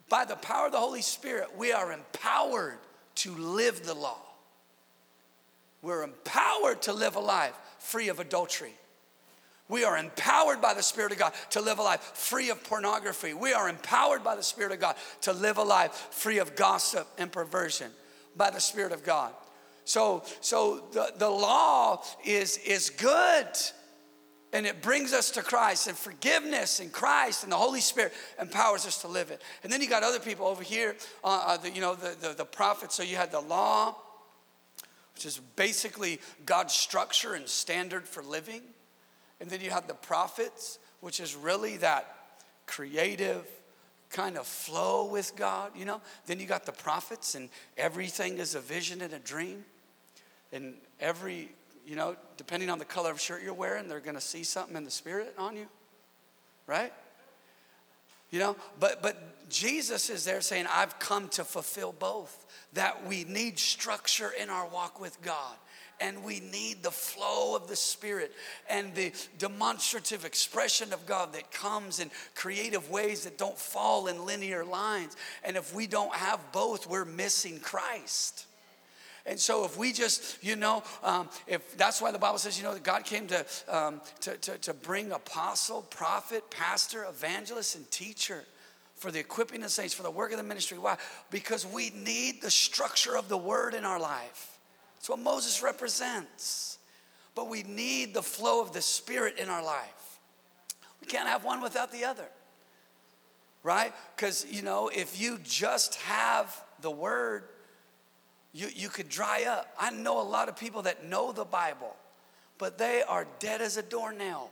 By 0.08 0.24
the 0.24 0.36
power 0.36 0.66
of 0.66 0.72
the 0.72 0.78
Holy 0.78 1.02
Spirit, 1.02 1.56
we 1.56 1.72
are 1.72 1.92
empowered 1.92 2.78
to 3.16 3.32
live 3.32 3.84
the 3.84 3.94
law. 3.94 4.18
We're 5.82 6.02
empowered 6.02 6.82
to 6.82 6.92
live 6.92 7.16
a 7.16 7.20
life 7.20 7.54
free 7.78 8.08
of 8.08 8.20
adultery 8.20 8.74
we 9.68 9.85
are 9.85 9.98
empowered 9.98 10.61
by 10.61 10.74
the 10.74 10.83
Spirit 10.83 11.12
of 11.12 11.18
God 11.18 11.33
to 11.50 11.61
live 11.61 11.79
a 11.79 11.83
life 11.83 12.00
free 12.00 12.50
of 12.50 12.62
pornography. 12.64 13.35
We 13.35 13.52
are 13.52 13.68
empowered 13.68 14.22
by 14.22 14.37
the 14.37 14.42
Spirit 14.42 14.72
of 14.72 14.81
God 14.81 14.96
to 15.22 15.33
live 15.33 15.59
a 15.59 15.62
life 15.64 15.92
free 16.11 16.38
of 16.38 16.55
gossip 16.55 17.09
and 17.18 17.33
perversion 17.33 17.90
by 18.37 18.50
the 18.50 18.61
Spirit 18.61 18.92
of 18.92 19.02
God. 19.02 19.33
So, 19.85 20.22
so 20.40 20.85
the, 20.92 21.12
the 21.16 21.31
law 21.31 22.02
is, 22.24 22.59
is 22.59 22.90
good 22.90 23.46
and 24.52 24.66
it 24.66 24.83
brings 24.83 25.12
us 25.12 25.31
to 25.33 25.42
Christ 25.42 25.88
and 25.88 25.96
forgiveness 25.96 26.81
and 26.81 26.92
Christ 26.92 27.42
and 27.42 27.52
the 27.52 27.57
Holy 27.57 27.81
Spirit 27.81 28.12
empowers 28.40 28.87
us 28.87 29.00
to 29.02 29.09
live 29.09 29.31
it. 29.31 29.42
And 29.62 29.72
then 29.72 29.81
you 29.81 29.88
got 29.88 30.02
other 30.02 30.20
people 30.20 30.46
over 30.46 30.62
here, 30.62 30.96
uh, 31.24 31.42
uh, 31.44 31.57
the, 31.57 31.70
you 31.70 31.81
know, 31.81 31.94
the, 31.94 32.16
the, 32.20 32.35
the 32.35 32.44
prophets. 32.44 32.94
So 32.94 33.02
you 33.02 33.16
had 33.16 33.33
the 33.33 33.40
law, 33.40 33.96
which 35.14 35.26
is 35.26 35.40
basically 35.57 36.20
God's 36.44 36.72
structure 36.72 37.35
and 37.35 37.48
standard 37.48 38.09
for 38.09 38.22
living. 38.22 38.62
And 39.40 39.51
then 39.51 39.61
you 39.61 39.70
have 39.70 39.87
the 39.87 39.94
prophets, 39.94 40.79
which 41.01 41.20
is 41.20 41.35
really 41.35 41.77
that 41.79 42.14
creative 42.66 43.46
kind 44.11 44.37
of 44.37 44.46
flow 44.46 45.07
with 45.07 45.37
God, 45.37 45.72
you 45.75 45.85
know. 45.85 46.01
Then 46.27 46.40
you 46.40 46.46
got 46.46 46.64
the 46.64 46.72
prophets, 46.72 47.35
and 47.35 47.49
everything 47.77 48.38
is 48.38 48.55
a 48.55 48.61
vision 48.61 49.03
and 49.03 49.12
a 49.12 49.18
dream. 49.18 49.64
And 50.53 50.75
every, 51.01 51.51
you 51.87 51.96
know, 51.96 52.16
depending 52.37 52.70
on 52.70 52.79
the 52.79 52.85
color 52.85 53.11
of 53.11 53.20
shirt 53.20 53.42
you're 53.42 53.55
wearing, 53.55 53.88
they're 53.88 54.01
going 54.01 54.14
to 54.14 54.20
see 54.20 54.44
something 54.44 54.77
in 54.77 54.85
the 54.85 54.90
spirit 54.90 55.35
on 55.38 55.57
you, 55.57 55.66
right? 56.66 56.92
You 58.31 58.38
know, 58.38 58.57
but 58.81 59.03
but 59.03 59.49
Jesus 59.49 60.11
is 60.11 60.25
there 60.25 60.40
saying, 60.40 60.66
I've 60.72 60.99
come 60.99 61.29
to 61.31 61.44
fulfill 61.44 61.92
both. 61.92 62.44
That 62.72 63.07
we 63.07 63.25
need 63.25 63.59
structure 63.59 64.31
in 64.31 64.51
our 64.51 64.66
walk 64.66 65.01
with 65.01 65.20
God 65.22 65.57
and 66.00 66.22
we 66.24 66.40
need 66.40 66.82
the 66.82 66.90
flow 66.90 67.56
of 67.56 67.68
the 67.68 67.76
Spirit 67.76 68.32
and 68.68 68.94
the 68.94 69.12
demonstrative 69.38 70.24
expression 70.24 70.92
of 70.92 71.06
God 71.06 71.32
that 71.32 71.50
comes 71.50 72.00
in 72.00 72.11
creative 72.35 72.90
ways 72.90 73.24
that 73.24 73.38
don't 73.38 73.59
fall 73.59 74.06
in 74.06 74.26
linear 74.26 74.64
lines. 74.64 75.16
And 75.44 75.56
if 75.56 75.74
we 75.74 75.87
don't 75.87 76.14
have 76.14 76.40
both, 76.52 76.87
we're 76.88 77.04
missing 77.04 77.61
Christ. 77.61 78.46
And 79.26 79.40
so, 79.40 79.64
if 79.64 79.76
we 79.76 79.92
just, 79.92 80.42
you 80.42 80.54
know, 80.54 80.85
um, 81.02 81.28
if 81.48 81.76
that's 81.76 82.00
why 82.00 82.12
the 82.12 82.18
Bible 82.18 82.38
says, 82.38 82.56
you 82.56 82.62
know, 82.62 82.74
that 82.74 82.85
God 82.85 83.04
came 83.04 83.26
to, 83.26 83.44
um, 83.68 84.00
to, 84.20 84.37
to, 84.37 84.59
to 84.59 84.72
bring 84.72 85.11
apostle, 85.11 85.82
prophet, 85.82 86.48
pastor, 86.48 87.04
evangelist, 87.09 87.74
and 87.74 87.90
teacher 87.90 88.44
for 88.94 89.11
the 89.11 89.18
equipping 89.18 89.64
of 89.64 89.70
saints, 89.70 89.94
for 89.94 90.04
the 90.04 90.11
work 90.11 90.30
of 90.30 90.38
the 90.38 90.44
ministry. 90.44 90.78
Why? 90.78 90.96
Because 91.30 91.66
we 91.66 91.90
need 91.90 92.40
the 92.40 92.50
structure 92.50 93.16
of 93.16 93.28
the 93.28 93.37
word 93.37 93.74
in 93.74 93.85
our 93.85 93.98
life. 93.98 94.55
That's 95.06 95.18
what 95.18 95.24
Moses 95.24 95.62
represents. 95.62 96.78
But 97.36 97.48
we 97.48 97.62
need 97.62 98.12
the 98.12 98.22
flow 98.22 98.60
of 98.60 98.72
the 98.72 98.82
Spirit 98.82 99.38
in 99.38 99.48
our 99.48 99.62
life. 99.62 100.18
We 101.00 101.06
can't 101.06 101.28
have 101.28 101.44
one 101.44 101.60
without 101.60 101.92
the 101.92 102.04
other, 102.04 102.26
right? 103.62 103.92
Because, 104.16 104.44
you 104.50 104.62
know, 104.62 104.90
if 104.92 105.20
you 105.20 105.38
just 105.44 105.94
have 105.96 106.60
the 106.80 106.90
Word, 106.90 107.44
you, 108.52 108.66
you 108.74 108.88
could 108.88 109.08
dry 109.08 109.44
up. 109.44 109.72
I 109.78 109.90
know 109.90 110.20
a 110.20 110.26
lot 110.26 110.48
of 110.48 110.56
people 110.56 110.82
that 110.82 111.04
know 111.04 111.30
the 111.30 111.44
Bible, 111.44 111.94
but 112.58 112.76
they 112.76 113.04
are 113.04 113.28
dead 113.38 113.60
as 113.60 113.76
a 113.76 113.82
doornail, 113.82 114.50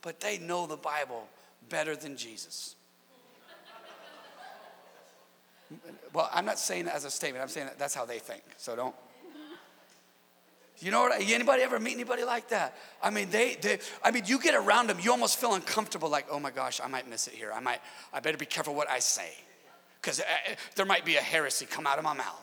but 0.00 0.20
they 0.20 0.38
know 0.38 0.66
the 0.66 0.78
Bible 0.78 1.28
better 1.68 1.94
than 1.94 2.16
Jesus. 2.16 2.76
Well, 6.14 6.30
I'm 6.32 6.46
not 6.46 6.58
saying 6.58 6.86
that 6.86 6.94
as 6.94 7.04
a 7.04 7.10
statement. 7.10 7.42
I'm 7.42 7.48
saying 7.48 7.66
that 7.66 7.78
that's 7.78 7.94
how 7.94 8.06
they 8.06 8.20
think. 8.20 8.42
So 8.56 8.74
don't. 8.74 8.94
You 10.80 10.90
know 10.90 11.02
what? 11.02 11.20
Anybody 11.20 11.62
ever 11.62 11.80
meet 11.80 11.94
anybody 11.94 12.24
like 12.24 12.48
that? 12.48 12.76
I 13.02 13.08
mean, 13.10 13.30
they, 13.30 13.54
they, 13.54 13.78
I 14.04 14.10
mean, 14.10 14.24
you 14.26 14.38
get 14.38 14.54
around 14.54 14.88
them, 14.88 14.98
you 15.00 15.10
almost 15.10 15.38
feel 15.38 15.54
uncomfortable. 15.54 16.10
Like, 16.10 16.26
oh 16.30 16.38
my 16.38 16.50
gosh, 16.50 16.80
I 16.82 16.88
might 16.88 17.08
miss 17.08 17.26
it 17.28 17.34
here. 17.34 17.50
I 17.54 17.60
might, 17.60 17.80
I 18.12 18.20
better 18.20 18.36
be 18.36 18.44
careful 18.44 18.74
what 18.74 18.90
I 18.90 18.98
say, 18.98 19.32
because 20.00 20.20
uh, 20.20 20.24
there 20.74 20.84
might 20.84 21.04
be 21.04 21.16
a 21.16 21.20
heresy 21.20 21.64
come 21.64 21.86
out 21.86 21.96
of 21.98 22.04
my 22.04 22.12
mouth. 22.12 22.42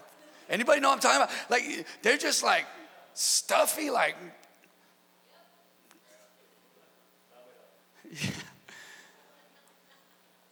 Anybody 0.49 0.81
know 0.81 0.89
what 0.89 0.95
I'm 0.95 1.01
talking 1.01 1.21
about? 1.21 1.31
Like, 1.49 1.85
they're 2.01 2.17
just 2.17 2.43
like 2.43 2.65
stuffy, 3.13 3.91
like. 3.91 4.15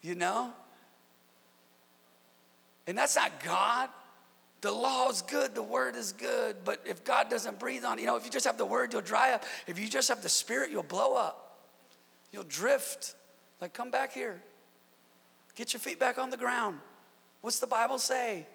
you 0.01 0.15
know? 0.15 0.51
And 2.87 2.97
that's 2.97 3.15
not 3.15 3.43
God. 3.43 3.89
The 4.61 4.71
law 4.71 5.09
is 5.09 5.23
good, 5.23 5.55
the 5.55 5.63
word 5.63 5.95
is 5.95 6.11
good, 6.11 6.57
but 6.63 6.81
if 6.85 7.03
God 7.03 7.29
doesn't 7.29 7.59
breathe 7.59 7.83
on 7.83 7.97
you 7.97 8.05
know, 8.05 8.15
if 8.15 8.25
you 8.25 8.31
just 8.31 8.45
have 8.45 8.59
the 8.59 8.65
word, 8.65 8.93
you'll 8.93 9.01
dry 9.01 9.33
up. 9.33 9.43
If 9.65 9.79
you 9.79 9.87
just 9.87 10.07
have 10.09 10.21
the 10.21 10.29
spirit, 10.29 10.69
you'll 10.69 10.83
blow 10.83 11.15
up. 11.15 11.57
You'll 12.31 12.43
drift. 12.43 13.15
Like, 13.59 13.73
come 13.73 13.89
back 13.89 14.13
here. 14.13 14.41
Get 15.55 15.73
your 15.73 15.79
feet 15.79 15.99
back 15.99 16.17
on 16.17 16.29
the 16.29 16.37
ground. 16.37 16.79
What's 17.41 17.59
the 17.59 17.67
Bible 17.67 17.97
say? 17.97 18.45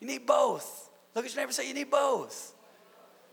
You 0.00 0.06
need 0.06 0.26
both. 0.26 0.90
Look 1.14 1.24
at 1.24 1.34
your 1.34 1.42
neighbor 1.42 1.52
say, 1.52 1.66
You 1.66 1.74
need 1.74 1.90
both. 1.90 2.54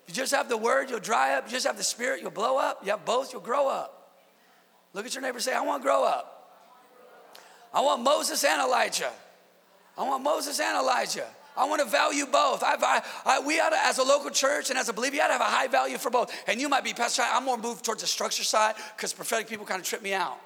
If 0.08 0.16
you 0.16 0.22
just 0.22 0.34
have 0.34 0.50
the 0.50 0.58
word, 0.58 0.90
you'll 0.90 1.00
dry 1.00 1.36
up. 1.36 1.46
You 1.46 1.52
just 1.52 1.68
have 1.68 1.78
the 1.78 1.84
spirit, 1.84 2.22
you'll 2.22 2.32
blow 2.32 2.58
up. 2.58 2.80
You 2.84 2.92
have 2.92 3.06
both, 3.06 3.32
you'll 3.32 3.42
grow 3.42 3.68
up. 3.68 4.12
Look 4.94 5.06
at 5.06 5.14
your 5.14 5.22
neighbor 5.22 5.40
say, 5.40 5.54
I 5.54 5.62
want 5.62 5.82
to 5.82 5.86
grow 5.86 6.04
up. 6.04 6.30
I 7.74 7.82
want 7.82 8.04
Moses 8.04 8.44
and 8.44 8.62
Elijah. 8.62 9.12
I 9.98 10.04
want 10.04 10.24
Moses 10.24 10.60
and 10.60 10.78
Elijah. 10.78 11.28
I 11.56 11.66
want 11.66 11.82
to 11.82 11.88
value 11.88 12.26
both. 12.26 12.63
I, 12.63 12.76
I, 12.82 13.02
I, 13.26 13.39
we 13.39 13.60
ought 13.60 13.70
to, 13.70 13.78
as 13.86 14.00
a 14.00 14.04
local 14.04 14.30
church 14.30 14.70
and 14.70 14.80
as 14.80 14.89
a 14.89 14.94
believer, 14.94 15.16
you 15.16 15.22
ought 15.22 15.28
to 15.28 15.34
have 15.34 15.42
a 15.42 15.46
high 15.46 15.68
value 15.68 15.98
for 15.98 16.10
both. 16.10 16.34
And 16.48 16.60
you 16.60 16.70
might 16.70 16.84
be, 16.84 16.94
Pastor, 16.94 17.24
I'm 17.26 17.46
more 17.46 17.58
moved 17.58 17.86
towards 17.86 18.02
the 18.02 18.08
structure 18.08 18.44
side 18.44 18.76
because 18.96 19.13
prophetic 19.13 19.48
people 19.48 19.66
kind 19.66 19.80
of 19.80 19.86
trip 19.86 20.02
me 20.02 20.13
out. 20.13 20.38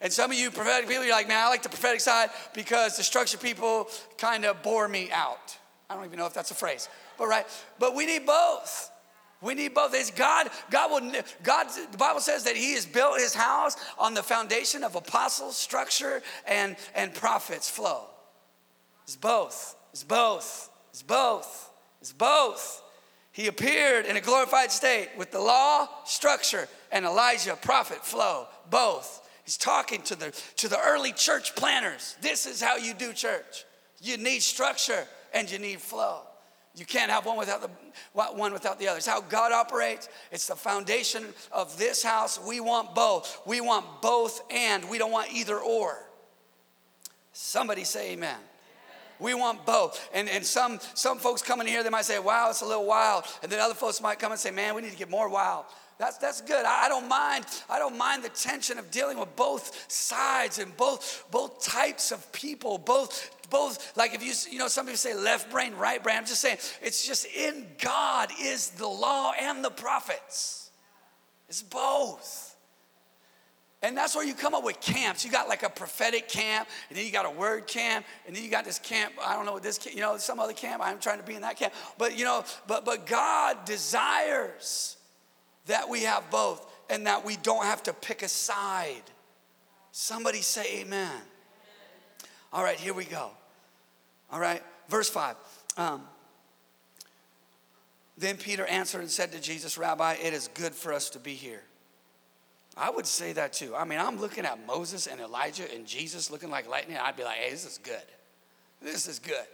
And 0.00 0.12
some 0.12 0.32
of 0.32 0.36
you 0.36 0.50
prophetic 0.50 0.88
people, 0.88 1.04
you're 1.04 1.14
like, 1.14 1.28
man, 1.28 1.44
I 1.44 1.48
like 1.48 1.62
the 1.62 1.68
prophetic 1.68 2.00
side 2.00 2.30
because 2.54 2.96
the 2.96 3.04
structure 3.04 3.38
people 3.38 3.88
kind 4.18 4.44
of 4.44 4.60
bore 4.62 4.88
me 4.88 5.10
out. 5.12 5.56
I 5.88 5.94
don't 5.94 6.04
even 6.04 6.18
know 6.18 6.26
if 6.26 6.34
that's 6.34 6.50
a 6.50 6.54
phrase, 6.54 6.88
but 7.18 7.26
right. 7.26 7.46
But 7.78 7.94
we 7.94 8.06
need 8.06 8.26
both. 8.26 8.90
We 9.40 9.54
need 9.54 9.74
both. 9.74 9.92
It's 9.94 10.10
God, 10.10 10.48
God 10.70 10.90
will, 10.90 11.22
God, 11.42 11.66
the 11.90 11.98
Bible 11.98 12.20
says 12.20 12.44
that 12.44 12.56
He 12.56 12.74
has 12.74 12.86
built 12.86 13.18
His 13.18 13.34
house 13.34 13.76
on 13.98 14.14
the 14.14 14.22
foundation 14.22 14.84
of 14.84 14.94
apostles, 14.94 15.56
structure, 15.56 16.22
and, 16.46 16.76
and 16.94 17.12
prophets 17.12 17.68
flow. 17.68 18.06
It's 19.04 19.16
both. 19.16 19.76
It's 19.92 20.04
both. 20.04 20.70
It's 20.90 21.02
both. 21.02 21.70
It's 22.00 22.12
both. 22.12 22.82
He 23.32 23.46
appeared 23.46 24.06
in 24.06 24.16
a 24.16 24.20
glorified 24.20 24.70
state 24.70 25.08
with 25.16 25.30
the 25.30 25.40
law, 25.40 25.88
structure, 26.04 26.68
and 26.90 27.04
Elijah, 27.04 27.56
prophet, 27.56 28.04
flow. 28.04 28.46
Both. 28.68 29.28
He's 29.44 29.56
talking 29.56 30.02
to 30.02 30.14
the, 30.14 30.30
to 30.56 30.68
the 30.68 30.78
early 30.78 31.12
church 31.12 31.56
planners. 31.56 32.16
This 32.20 32.46
is 32.46 32.62
how 32.62 32.76
you 32.76 32.94
do 32.94 33.12
church. 33.12 33.64
You 34.00 34.16
need 34.16 34.42
structure 34.42 35.06
and 35.32 35.50
you 35.50 35.58
need 35.58 35.80
flow. 35.80 36.20
You 36.74 36.86
can't 36.86 37.10
have 37.10 37.26
one 37.26 37.36
without 37.36 37.60
the 37.60 37.68
one 38.14 38.52
without 38.52 38.78
the 38.78 38.88
other. 38.88 38.96
It's 38.96 39.06
how 39.06 39.20
God 39.20 39.52
operates. 39.52 40.08
It's 40.30 40.46
the 40.46 40.56
foundation 40.56 41.24
of 41.50 41.76
this 41.76 42.02
house. 42.02 42.40
We 42.40 42.60
want 42.60 42.94
both. 42.94 43.42
We 43.46 43.60
want 43.60 44.00
both 44.00 44.42
and 44.50 44.88
we 44.88 44.96
don't 44.96 45.10
want 45.10 45.32
either 45.34 45.58
or. 45.58 45.98
Somebody 47.32 47.84
say 47.84 48.12
amen. 48.12 48.38
We 49.22 49.34
want 49.34 49.64
both. 49.64 50.08
And, 50.12 50.28
and 50.28 50.44
some, 50.44 50.80
some 50.94 51.18
folks 51.18 51.42
coming 51.42 51.66
here, 51.66 51.82
they 51.82 51.90
might 51.90 52.04
say, 52.04 52.18
wow, 52.18 52.50
it's 52.50 52.62
a 52.62 52.66
little 52.66 52.86
wild. 52.86 53.24
And 53.42 53.50
then 53.50 53.60
other 53.60 53.74
folks 53.74 54.00
might 54.00 54.18
come 54.18 54.32
and 54.32 54.40
say, 54.40 54.50
man, 54.50 54.74
we 54.74 54.82
need 54.82 54.90
to 54.90 54.98
get 54.98 55.08
more 55.08 55.28
wild. 55.28 55.64
That's, 55.98 56.18
that's 56.18 56.40
good. 56.40 56.66
I, 56.66 56.86
I 56.86 56.88
don't 56.88 57.08
mind. 57.08 57.46
I 57.70 57.78
don't 57.78 57.96
mind 57.96 58.24
the 58.24 58.30
tension 58.30 58.78
of 58.78 58.90
dealing 58.90 59.18
with 59.18 59.34
both 59.36 59.90
sides 59.90 60.58
and 60.58 60.76
both, 60.76 61.24
both 61.30 61.62
types 61.62 62.10
of 62.10 62.30
people, 62.32 62.78
both 62.78 63.30
both 63.50 63.94
like 63.98 64.14
if 64.14 64.24
you 64.24 64.32
you 64.50 64.58
know 64.58 64.66
some 64.66 64.86
people 64.86 64.96
say 64.96 65.14
left 65.14 65.50
brain 65.50 65.74
right 65.76 66.02
brain 66.02 66.16
i'm 66.16 66.24
just 66.24 66.40
saying 66.40 66.56
it's 66.80 67.06
just 67.06 67.26
in 67.26 67.66
god 67.82 68.30
is 68.40 68.70
the 68.70 68.86
law 68.86 69.34
and 69.38 69.62
the 69.62 69.70
prophets 69.70 70.70
it's 71.50 71.60
both 71.60 72.51
and 73.82 73.96
that's 73.96 74.14
where 74.14 74.24
you 74.24 74.34
come 74.34 74.54
up 74.54 74.62
with 74.62 74.80
camps. 74.80 75.24
You 75.24 75.30
got 75.30 75.48
like 75.48 75.64
a 75.64 75.68
prophetic 75.68 76.28
camp, 76.28 76.68
and 76.88 76.96
then 76.96 77.04
you 77.04 77.10
got 77.10 77.26
a 77.26 77.30
word 77.30 77.66
camp, 77.66 78.06
and 78.26 78.34
then 78.34 78.44
you 78.44 78.50
got 78.50 78.64
this 78.64 78.78
camp. 78.78 79.12
I 79.24 79.34
don't 79.34 79.44
know 79.44 79.54
what 79.54 79.62
this, 79.62 79.84
you 79.92 80.00
know, 80.00 80.16
some 80.18 80.38
other 80.38 80.52
camp. 80.52 80.82
I'm 80.84 81.00
trying 81.00 81.18
to 81.18 81.24
be 81.24 81.34
in 81.34 81.42
that 81.42 81.56
camp. 81.56 81.72
But 81.98 82.16
you 82.16 82.24
know, 82.24 82.44
but 82.66 82.84
but 82.84 83.06
God 83.06 83.64
desires 83.64 84.96
that 85.66 85.88
we 85.88 86.02
have 86.02 86.30
both, 86.30 86.64
and 86.88 87.06
that 87.06 87.24
we 87.24 87.36
don't 87.36 87.64
have 87.64 87.82
to 87.84 87.92
pick 87.92 88.22
a 88.22 88.28
side. 88.28 89.02
Somebody 89.90 90.42
say 90.42 90.80
Amen. 90.80 91.20
All 92.52 92.62
right, 92.62 92.78
here 92.78 92.94
we 92.94 93.04
go. 93.04 93.30
All 94.30 94.40
right, 94.40 94.62
verse 94.88 95.10
five. 95.10 95.36
Um, 95.76 96.02
then 98.18 98.36
Peter 98.36 98.64
answered 98.66 99.00
and 99.00 99.10
said 99.10 99.32
to 99.32 99.40
Jesus, 99.40 99.76
Rabbi, 99.76 100.14
it 100.22 100.34
is 100.34 100.48
good 100.54 100.74
for 100.74 100.92
us 100.92 101.10
to 101.10 101.18
be 101.18 101.32
here. 101.32 101.62
I 102.76 102.90
would 102.90 103.06
say 103.06 103.32
that 103.34 103.52
too. 103.52 103.74
I 103.76 103.84
mean, 103.84 103.98
I'm 103.98 104.18
looking 104.18 104.46
at 104.46 104.66
Moses 104.66 105.06
and 105.06 105.20
Elijah 105.20 105.70
and 105.72 105.86
Jesus 105.86 106.30
looking 106.30 106.50
like 106.50 106.68
lightning. 106.68 106.96
I'd 106.96 107.16
be 107.16 107.24
like, 107.24 107.36
hey, 107.36 107.50
this 107.50 107.66
is 107.66 107.78
good. 107.78 108.02
This 108.80 109.06
is 109.06 109.18
good, 109.18 109.46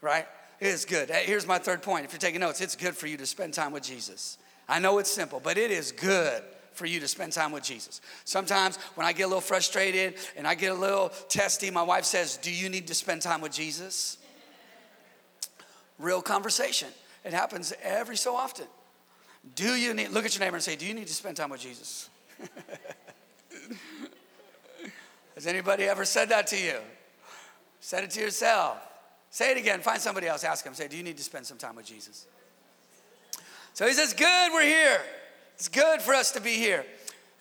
right? 0.00 0.26
It 0.60 0.66
is 0.68 0.84
good. 0.84 1.08
Hey, 1.08 1.24
here's 1.24 1.46
my 1.46 1.58
third 1.58 1.82
point. 1.82 2.04
If 2.04 2.12
you're 2.12 2.18
taking 2.18 2.40
notes, 2.40 2.60
it's 2.60 2.74
good 2.74 2.96
for 2.96 3.06
you 3.06 3.16
to 3.16 3.26
spend 3.26 3.54
time 3.54 3.72
with 3.72 3.84
Jesus. 3.84 4.38
I 4.68 4.80
know 4.80 4.98
it's 4.98 5.10
simple, 5.10 5.40
but 5.40 5.56
it 5.56 5.70
is 5.70 5.92
good 5.92 6.42
for 6.72 6.84
you 6.84 7.00
to 7.00 7.08
spend 7.08 7.32
time 7.32 7.52
with 7.52 7.62
Jesus. 7.62 8.00
Sometimes 8.24 8.76
when 8.94 9.06
I 9.06 9.12
get 9.12 9.24
a 9.24 9.26
little 9.28 9.40
frustrated 9.40 10.14
and 10.36 10.46
I 10.46 10.54
get 10.54 10.72
a 10.72 10.74
little 10.74 11.10
testy, 11.28 11.70
my 11.70 11.82
wife 11.82 12.04
says, 12.04 12.36
Do 12.36 12.52
you 12.52 12.68
need 12.68 12.88
to 12.88 12.94
spend 12.94 13.22
time 13.22 13.40
with 13.40 13.52
Jesus? 13.52 14.18
Real 15.98 16.22
conversation. 16.22 16.88
It 17.24 17.32
happens 17.32 17.72
every 17.82 18.16
so 18.16 18.36
often. 18.36 18.66
Do 19.54 19.74
you 19.74 19.94
need, 19.94 20.10
look 20.10 20.24
at 20.24 20.34
your 20.34 20.44
neighbor 20.44 20.56
and 20.56 20.62
say, 20.62 20.76
Do 20.76 20.86
you 20.86 20.94
need 20.94 21.06
to 21.06 21.14
spend 21.14 21.36
time 21.36 21.50
with 21.50 21.60
Jesus? 21.60 22.10
Has 25.34 25.46
anybody 25.46 25.84
ever 25.84 26.04
said 26.04 26.30
that 26.30 26.48
to 26.48 26.56
you? 26.58 26.78
Said 27.80 28.04
it 28.04 28.10
to 28.10 28.20
yourself. 28.20 28.78
Say 29.30 29.52
it 29.52 29.56
again. 29.56 29.80
Find 29.80 30.00
somebody 30.00 30.26
else. 30.26 30.42
Ask 30.44 30.64
them. 30.64 30.74
Say, 30.74 30.88
Do 30.88 30.96
you 30.96 31.02
need 31.02 31.16
to 31.16 31.22
spend 31.22 31.46
some 31.46 31.58
time 31.58 31.76
with 31.76 31.86
Jesus? 31.86 32.26
So 33.72 33.86
he 33.86 33.92
says, 33.92 34.14
Good, 34.14 34.52
we're 34.52 34.64
here. 34.64 35.00
It's 35.54 35.68
good 35.68 36.02
for 36.02 36.14
us 36.14 36.32
to 36.32 36.40
be 36.40 36.54
here. 36.54 36.84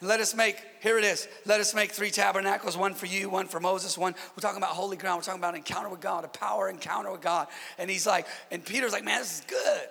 Let 0.02 0.20
us 0.20 0.36
make, 0.36 0.64
here 0.80 1.00
it 1.00 1.04
is. 1.04 1.28
Let 1.48 1.60
us 1.60 1.74
make 1.74 1.92
three 1.92 2.12
tabernacles 2.12 2.78
one 2.78 2.94
for 2.94 3.08
you, 3.08 3.30
one 3.30 3.48
for 3.48 3.60
Moses, 3.60 3.98
one. 3.98 4.14
We're 4.36 4.42
talking 4.42 4.60
about 4.60 4.72
holy 4.72 4.96
ground. 4.96 5.18
We're 5.18 5.24
talking 5.24 5.42
about 5.42 5.56
encounter 5.56 5.90
with 5.90 6.02
God, 6.02 6.24
a 6.24 6.28
power 6.28 6.70
encounter 6.70 7.12
with 7.12 7.22
God. 7.22 7.48
And 7.80 7.90
he's 7.90 8.06
like, 8.06 8.28
and 8.52 8.64
Peter's 8.64 8.92
like, 8.92 9.04
Man, 9.04 9.20
this 9.20 9.40
is 9.40 9.46
good. 9.48 9.88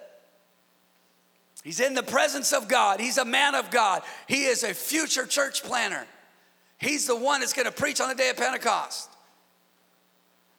He's 1.67 1.81
in 1.81 1.95
the 1.95 2.03
presence 2.05 2.53
of 2.53 2.69
God. 2.69 3.01
He's 3.01 3.19
a 3.19 3.25
man 3.25 3.57
of 3.57 3.73
God. 3.73 4.03
He 4.29 4.45
is 4.45 4.63
a 4.63 4.73
future 4.73 5.27
church 5.27 5.65
planner. 5.65 6.07
He's 6.79 7.09
the 7.09 7.17
one 7.17 7.41
that's 7.41 7.55
going 7.55 7.67
to 7.67 7.73
preach 7.73 8.01
on 8.01 8.09
the 8.09 8.15
day 8.15 8.31
of 8.31 8.37
Pentecost. 8.37 9.11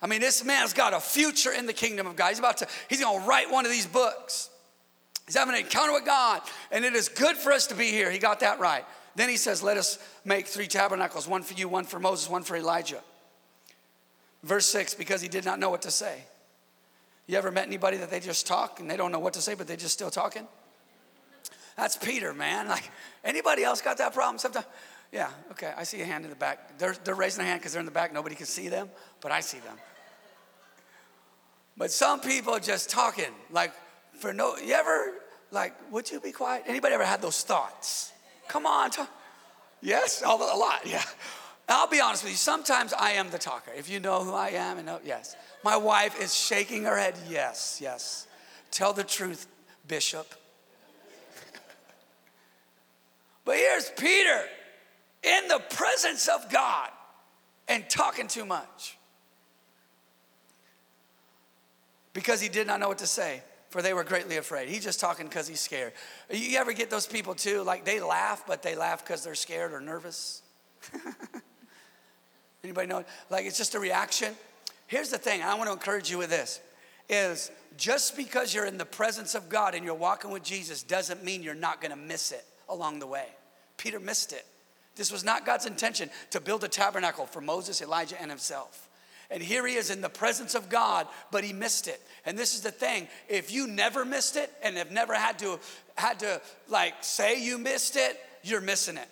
I 0.01 0.07
mean, 0.07 0.19
this 0.19 0.43
man's 0.43 0.73
got 0.73 0.93
a 0.93 0.99
future 0.99 1.53
in 1.53 1.65
the 1.65 1.71
kingdom 1.71 2.07
of 2.07 2.17
God. 2.17 2.27
He's 2.27 2.39
about 2.39 2.57
to, 2.57 2.67
he's 2.89 2.99
going 2.99 3.21
to 3.21 3.25
write 3.25 3.49
one 3.49 3.65
of 3.65 3.71
these 3.71 3.85
books. 3.85 4.49
He's 5.25 5.37
having 5.37 5.55
an 5.55 5.61
encounter 5.61 5.93
with 5.93 6.03
God, 6.03 6.41
and 6.73 6.83
it 6.83 6.93
is 6.93 7.07
good 7.07 7.37
for 7.37 7.53
us 7.53 7.67
to 7.67 7.75
be 7.75 7.87
here. 7.87 8.11
He 8.11 8.19
got 8.19 8.41
that 8.41 8.59
right. 8.59 8.83
Then 9.15 9.29
he 9.29 9.37
says, 9.37 9.63
Let 9.63 9.77
us 9.77 9.99
make 10.25 10.45
three 10.45 10.67
tabernacles 10.67 11.25
one 11.25 11.41
for 11.41 11.53
you, 11.53 11.69
one 11.69 11.85
for 11.85 11.99
Moses, 11.99 12.29
one 12.29 12.43
for 12.43 12.57
Elijah. 12.57 13.01
Verse 14.43 14.65
6 14.65 14.95
because 14.95 15.21
he 15.21 15.29
did 15.29 15.45
not 15.45 15.57
know 15.57 15.69
what 15.69 15.83
to 15.83 15.91
say. 15.91 16.25
You 17.27 17.37
ever 17.37 17.49
met 17.49 17.65
anybody 17.65 17.95
that 17.95 18.09
they 18.09 18.19
just 18.19 18.45
talk 18.45 18.81
and 18.81 18.91
they 18.91 18.97
don't 18.97 19.13
know 19.13 19.19
what 19.19 19.35
to 19.35 19.41
say, 19.41 19.53
but 19.53 19.67
they're 19.67 19.77
just 19.77 19.93
still 19.93 20.11
talking? 20.11 20.45
That's 21.77 21.95
Peter, 21.95 22.33
man. 22.33 22.67
Like, 22.67 22.89
anybody 23.23 23.63
else 23.63 23.81
got 23.81 23.99
that 23.99 24.13
problem? 24.13 24.39
Sometimes, 24.39 24.65
yeah, 25.11 25.29
okay, 25.51 25.71
I 25.77 25.83
see 25.83 26.01
a 26.01 26.05
hand 26.05 26.25
in 26.25 26.31
the 26.31 26.35
back. 26.35 26.77
They're, 26.79 26.95
they're 27.03 27.15
raising 27.15 27.39
their 27.39 27.47
hand 27.47 27.61
because 27.61 27.71
they're 27.71 27.79
in 27.79 27.85
the 27.85 27.91
back. 27.91 28.11
Nobody 28.11 28.35
can 28.35 28.47
see 28.47 28.67
them, 28.67 28.89
but 29.21 29.31
I 29.31 29.39
see 29.39 29.59
them. 29.59 29.77
But 31.77 31.91
some 31.91 32.19
people 32.19 32.59
just 32.59 32.89
talking, 32.89 33.31
like, 33.51 33.71
for 34.19 34.33
no, 34.33 34.57
you 34.57 34.73
ever, 34.73 35.13
like, 35.51 35.75
would 35.91 36.09
you 36.09 36.19
be 36.19 36.31
quiet? 36.31 36.63
Anybody 36.65 36.95
ever 36.95 37.05
had 37.05 37.21
those 37.21 37.43
thoughts? 37.43 38.11
Come 38.47 38.65
on, 38.65 38.89
talk. 38.89 39.09
Yes, 39.81 40.23
a 40.23 40.27
lot, 40.27 40.81
yeah. 40.85 41.03
I'll 41.69 41.87
be 41.87 42.01
honest 42.01 42.23
with 42.23 42.31
you, 42.31 42.37
sometimes 42.37 42.93
I 42.93 43.11
am 43.11 43.29
the 43.29 43.37
talker. 43.37 43.71
If 43.77 43.89
you 43.89 43.99
know 43.99 44.23
who 44.23 44.33
I 44.33 44.49
am, 44.49 44.77
and 44.77 44.87
know, 44.87 44.99
yes. 45.05 45.35
My 45.63 45.77
wife 45.77 46.19
is 46.19 46.33
shaking 46.33 46.85
her 46.85 46.97
head, 46.97 47.13
yes, 47.29 47.79
yes. 47.79 48.25
Tell 48.71 48.93
the 48.93 49.03
truth, 49.03 49.47
Bishop. 49.87 50.33
But 53.47 53.55
here's 53.55 53.89
Peter 53.89 54.43
in 55.23 55.47
the 55.47 55.59
presence 55.71 56.27
of 56.27 56.51
God 56.51 56.89
and 57.67 57.89
talking 57.89 58.27
too 58.27 58.45
much. 58.45 58.97
because 62.17 62.41
he 62.41 62.49
did 62.49 62.65
not 62.65 62.79
know 62.79 62.87
what 62.87 62.97
to 62.97 63.05
say, 63.05 63.43
for 63.69 63.83
they 63.83 63.93
were 63.93 64.03
greatly 64.03 64.37
afraid. 64.37 64.67
He's 64.67 64.83
just 64.83 64.99
talking 64.99 65.27
because 65.27 65.47
he's 65.47 65.59
scared. 65.59 65.93
You 66.31 66.57
ever 66.57 66.73
get 66.73 66.89
those 66.89 67.05
people 67.05 67.35
too? 67.35 67.61
Like 67.61 67.85
they 67.85 67.99
laugh, 67.99 68.43
but 68.47 68.63
they 68.63 68.75
laugh 68.75 69.05
because 69.05 69.23
they're 69.23 69.35
scared 69.35 69.71
or 69.71 69.79
nervous. 69.79 70.41
Anybody 72.63 72.87
know? 72.87 73.05
Like 73.29 73.45
it's 73.45 73.59
just 73.59 73.75
a 73.75 73.79
reaction. 73.79 74.33
Here's 74.87 75.11
the 75.11 75.19
thing, 75.19 75.43
I 75.43 75.53
want 75.53 75.67
to 75.67 75.73
encourage 75.73 76.09
you 76.09 76.17
with 76.17 76.31
this 76.31 76.59
is 77.07 77.51
just 77.77 78.17
because 78.17 78.51
you're 78.51 78.65
in 78.65 78.79
the 78.79 78.85
presence 78.85 79.35
of 79.35 79.47
God 79.47 79.75
and 79.75 79.85
you're 79.85 79.93
walking 79.93 80.31
with 80.31 80.43
Jesus 80.43 80.81
doesn't 80.81 81.23
mean 81.23 81.43
you're 81.43 81.53
not 81.53 81.81
going 81.81 81.91
to 81.91 81.97
miss 81.97 82.31
it 82.31 82.45
along 82.69 82.99
the 82.99 83.07
way. 83.07 83.27
Peter 83.77 83.99
missed 83.99 84.33
it. 84.33 84.45
This 84.95 85.11
was 85.11 85.23
not 85.23 85.45
God's 85.45 85.67
intention 85.67 86.09
to 86.31 86.41
build 86.41 86.63
a 86.63 86.67
tabernacle 86.67 87.25
for 87.25 87.39
Moses, 87.39 87.81
Elijah, 87.81 88.19
and 88.19 88.31
himself. 88.31 88.89
And 89.29 89.43
here 89.43 89.67
he 89.67 89.75
is 89.75 89.89
in 89.89 90.01
the 90.01 90.09
presence 90.09 90.55
of 90.55 90.69
God, 90.69 91.07
but 91.31 91.43
he 91.43 91.53
missed 91.53 91.87
it. 91.87 92.01
And 92.25 92.37
this 92.37 92.55
is 92.55 92.61
the 92.61 92.71
thing, 92.71 93.07
if 93.27 93.51
you 93.51 93.67
never 93.67 94.05
missed 94.05 94.37
it 94.37 94.51
and 94.63 94.77
have 94.77 94.91
never 94.91 95.13
had 95.13 95.39
to 95.39 95.59
had 95.95 96.19
to 96.19 96.41
like 96.67 96.93
say 97.01 97.43
you 97.43 97.57
missed 97.57 97.95
it, 97.95 98.19
you're 98.43 98.61
missing 98.61 98.97
it. 98.97 99.07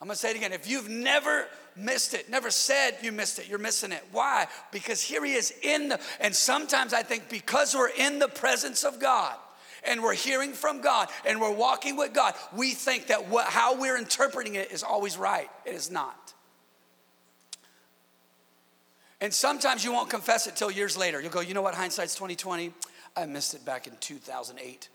I'm 0.00 0.08
gonna 0.08 0.16
say 0.16 0.30
it 0.30 0.36
again. 0.36 0.52
If 0.52 0.68
you've 0.68 0.88
never 0.88 1.46
missed 1.76 2.14
it, 2.14 2.30
never 2.30 2.50
said 2.50 2.96
you 3.02 3.12
missed 3.12 3.38
it, 3.38 3.48
you're 3.48 3.58
missing 3.58 3.92
it. 3.92 4.02
Why? 4.12 4.46
Because 4.72 5.02
here 5.02 5.24
he 5.24 5.34
is 5.34 5.52
in 5.62 5.88
the, 5.88 6.00
and 6.20 6.34
sometimes 6.34 6.94
I 6.94 7.02
think 7.02 7.28
because 7.28 7.74
we're 7.74 7.88
in 7.88 8.18
the 8.18 8.28
presence 8.28 8.84
of 8.84 9.00
God, 9.00 9.36
and 9.86 10.02
we're 10.02 10.14
hearing 10.14 10.52
from 10.52 10.80
God 10.80 11.08
and 11.26 11.40
we're 11.40 11.52
walking 11.52 11.96
with 11.96 12.12
God, 12.12 12.34
we 12.56 12.72
think 12.72 13.08
that 13.08 13.28
what, 13.28 13.46
how 13.46 13.78
we're 13.78 13.96
interpreting 13.96 14.54
it 14.54 14.72
is 14.72 14.82
always 14.82 15.16
right. 15.16 15.48
It 15.64 15.74
is 15.74 15.90
not. 15.90 16.34
And 19.20 19.32
sometimes 19.32 19.84
you 19.84 19.92
won't 19.92 20.10
confess 20.10 20.46
it 20.46 20.56
till 20.56 20.70
years 20.70 20.96
later. 20.96 21.20
You'll 21.20 21.30
go, 21.30 21.40
you 21.40 21.54
know 21.54 21.62
what, 21.62 21.74
hindsight's 21.74 22.14
2020. 22.14 22.72
I 23.16 23.26
missed 23.26 23.54
it 23.54 23.64
back 23.64 23.86
in 23.86 23.96
2008. 24.00 24.88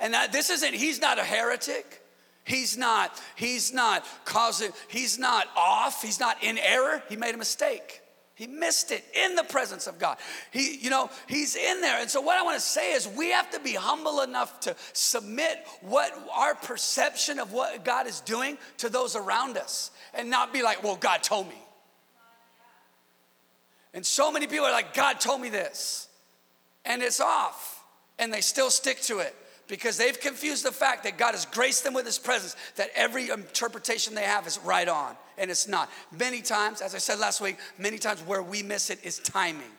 And 0.00 0.14
that, 0.14 0.32
this 0.32 0.50
isn't, 0.50 0.74
he's 0.74 1.00
not 1.00 1.18
a 1.18 1.24
heretic. 1.24 2.02
He's 2.44 2.76
not, 2.76 3.20
he's 3.36 3.72
not 3.72 4.04
causing, 4.24 4.72
he's 4.88 5.18
not 5.18 5.46
off, 5.56 6.02
he's 6.02 6.18
not 6.18 6.42
in 6.42 6.58
error. 6.58 7.02
He 7.08 7.16
made 7.16 7.34
a 7.34 7.38
mistake. 7.38 8.01
He 8.42 8.48
missed 8.48 8.90
it 8.90 9.04
in 9.14 9.36
the 9.36 9.44
presence 9.44 9.86
of 9.86 10.00
God. 10.00 10.16
He, 10.50 10.76
you 10.78 10.90
know, 10.90 11.10
he's 11.28 11.54
in 11.54 11.80
there. 11.80 12.00
And 12.00 12.10
so 12.10 12.20
what 12.20 12.36
I 12.36 12.42
want 12.42 12.56
to 12.56 12.60
say 12.60 12.90
is 12.92 13.06
we 13.06 13.30
have 13.30 13.48
to 13.52 13.60
be 13.60 13.72
humble 13.74 14.20
enough 14.20 14.58
to 14.62 14.74
submit 14.94 15.64
what 15.80 16.12
our 16.34 16.56
perception 16.56 17.38
of 17.38 17.52
what 17.52 17.84
God 17.84 18.08
is 18.08 18.18
doing 18.18 18.58
to 18.78 18.88
those 18.88 19.14
around 19.14 19.58
us 19.58 19.92
and 20.12 20.28
not 20.28 20.52
be 20.52 20.64
like, 20.64 20.82
well, 20.82 20.96
God 20.96 21.22
told 21.22 21.48
me. 21.48 21.62
And 23.94 24.04
so 24.04 24.32
many 24.32 24.48
people 24.48 24.66
are 24.66 24.72
like, 24.72 24.92
God 24.92 25.20
told 25.20 25.40
me 25.40 25.48
this. 25.48 26.08
And 26.84 27.00
it's 27.00 27.20
off. 27.20 27.84
And 28.18 28.34
they 28.34 28.40
still 28.40 28.70
stick 28.70 29.02
to 29.02 29.20
it 29.20 29.36
because 29.68 29.96
they've 29.96 30.18
confused 30.18 30.64
the 30.64 30.72
fact 30.72 31.04
that 31.04 31.18
God 31.18 31.32
has 31.32 31.46
graced 31.46 31.84
them 31.84 31.94
with 31.94 32.06
His 32.06 32.18
presence, 32.18 32.56
that 32.76 32.90
every 32.94 33.30
interpretation 33.30 34.14
they 34.14 34.22
have 34.22 34.46
is 34.46 34.58
right 34.64 34.88
on, 34.88 35.16
and 35.38 35.50
it's 35.50 35.68
not. 35.68 35.90
Many 36.10 36.42
times, 36.42 36.80
as 36.80 36.94
I 36.94 36.98
said 36.98 37.18
last 37.18 37.40
week, 37.40 37.56
many 37.78 37.98
times 37.98 38.20
where 38.20 38.42
we 38.42 38.62
miss 38.62 38.90
it 38.90 38.98
is 39.04 39.18
timing. 39.18 39.70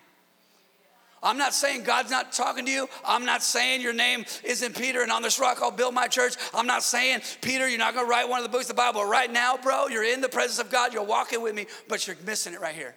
I'm 1.24 1.38
not 1.38 1.54
saying 1.54 1.84
God's 1.84 2.12
not 2.12 2.34
talking 2.34 2.66
to 2.66 2.72
you. 2.72 2.90
I'm 3.06 3.24
not 3.24 3.42
saying 3.42 3.82
your 3.82 3.94
name 3.94 4.26
isn't 4.44 4.76
Peter 4.76 5.04
and 5.04 5.12
on 5.12 5.22
this 5.22 5.40
rock 5.40 5.60
I'll 5.62 5.72
build 5.72 5.94
my 5.94 6.08
church. 6.08 6.36
I'm 6.54 6.68
not 6.68 6.84
saying, 6.84 7.22
Peter, 7.40 7.68
you're 7.68 7.80
not 7.80 7.94
gonna 7.94 8.10
write 8.10 8.28
one 8.28 8.40
of 8.40 8.44
the 8.44 8.50
books 8.50 8.66
of 8.66 8.76
the 8.76 8.82
Bible. 8.82 9.06
Right 9.06 9.32
now, 9.32 9.56
bro, 9.56 9.88
you're 9.88 10.04
in 10.04 10.20
the 10.20 10.28
presence 10.28 10.60
of 10.60 10.70
God, 10.70 10.94
you're 10.94 11.02
walking 11.02 11.42
with 11.42 11.56
me, 11.56 11.66
but 11.88 12.06
you're 12.06 12.18
missing 12.26 12.54
it 12.54 12.60
right 12.60 12.76
here. 12.76 12.94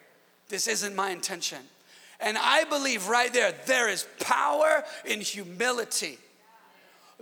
This 0.48 0.66
isn't 0.66 0.96
my 0.96 1.10
intention. 1.10 1.58
And 2.18 2.36
I 2.36 2.64
believe 2.64 3.08
right 3.08 3.32
there, 3.32 3.54
there 3.66 3.88
is 3.88 4.06
power 4.18 4.82
in 5.04 5.20
humility 5.20 6.18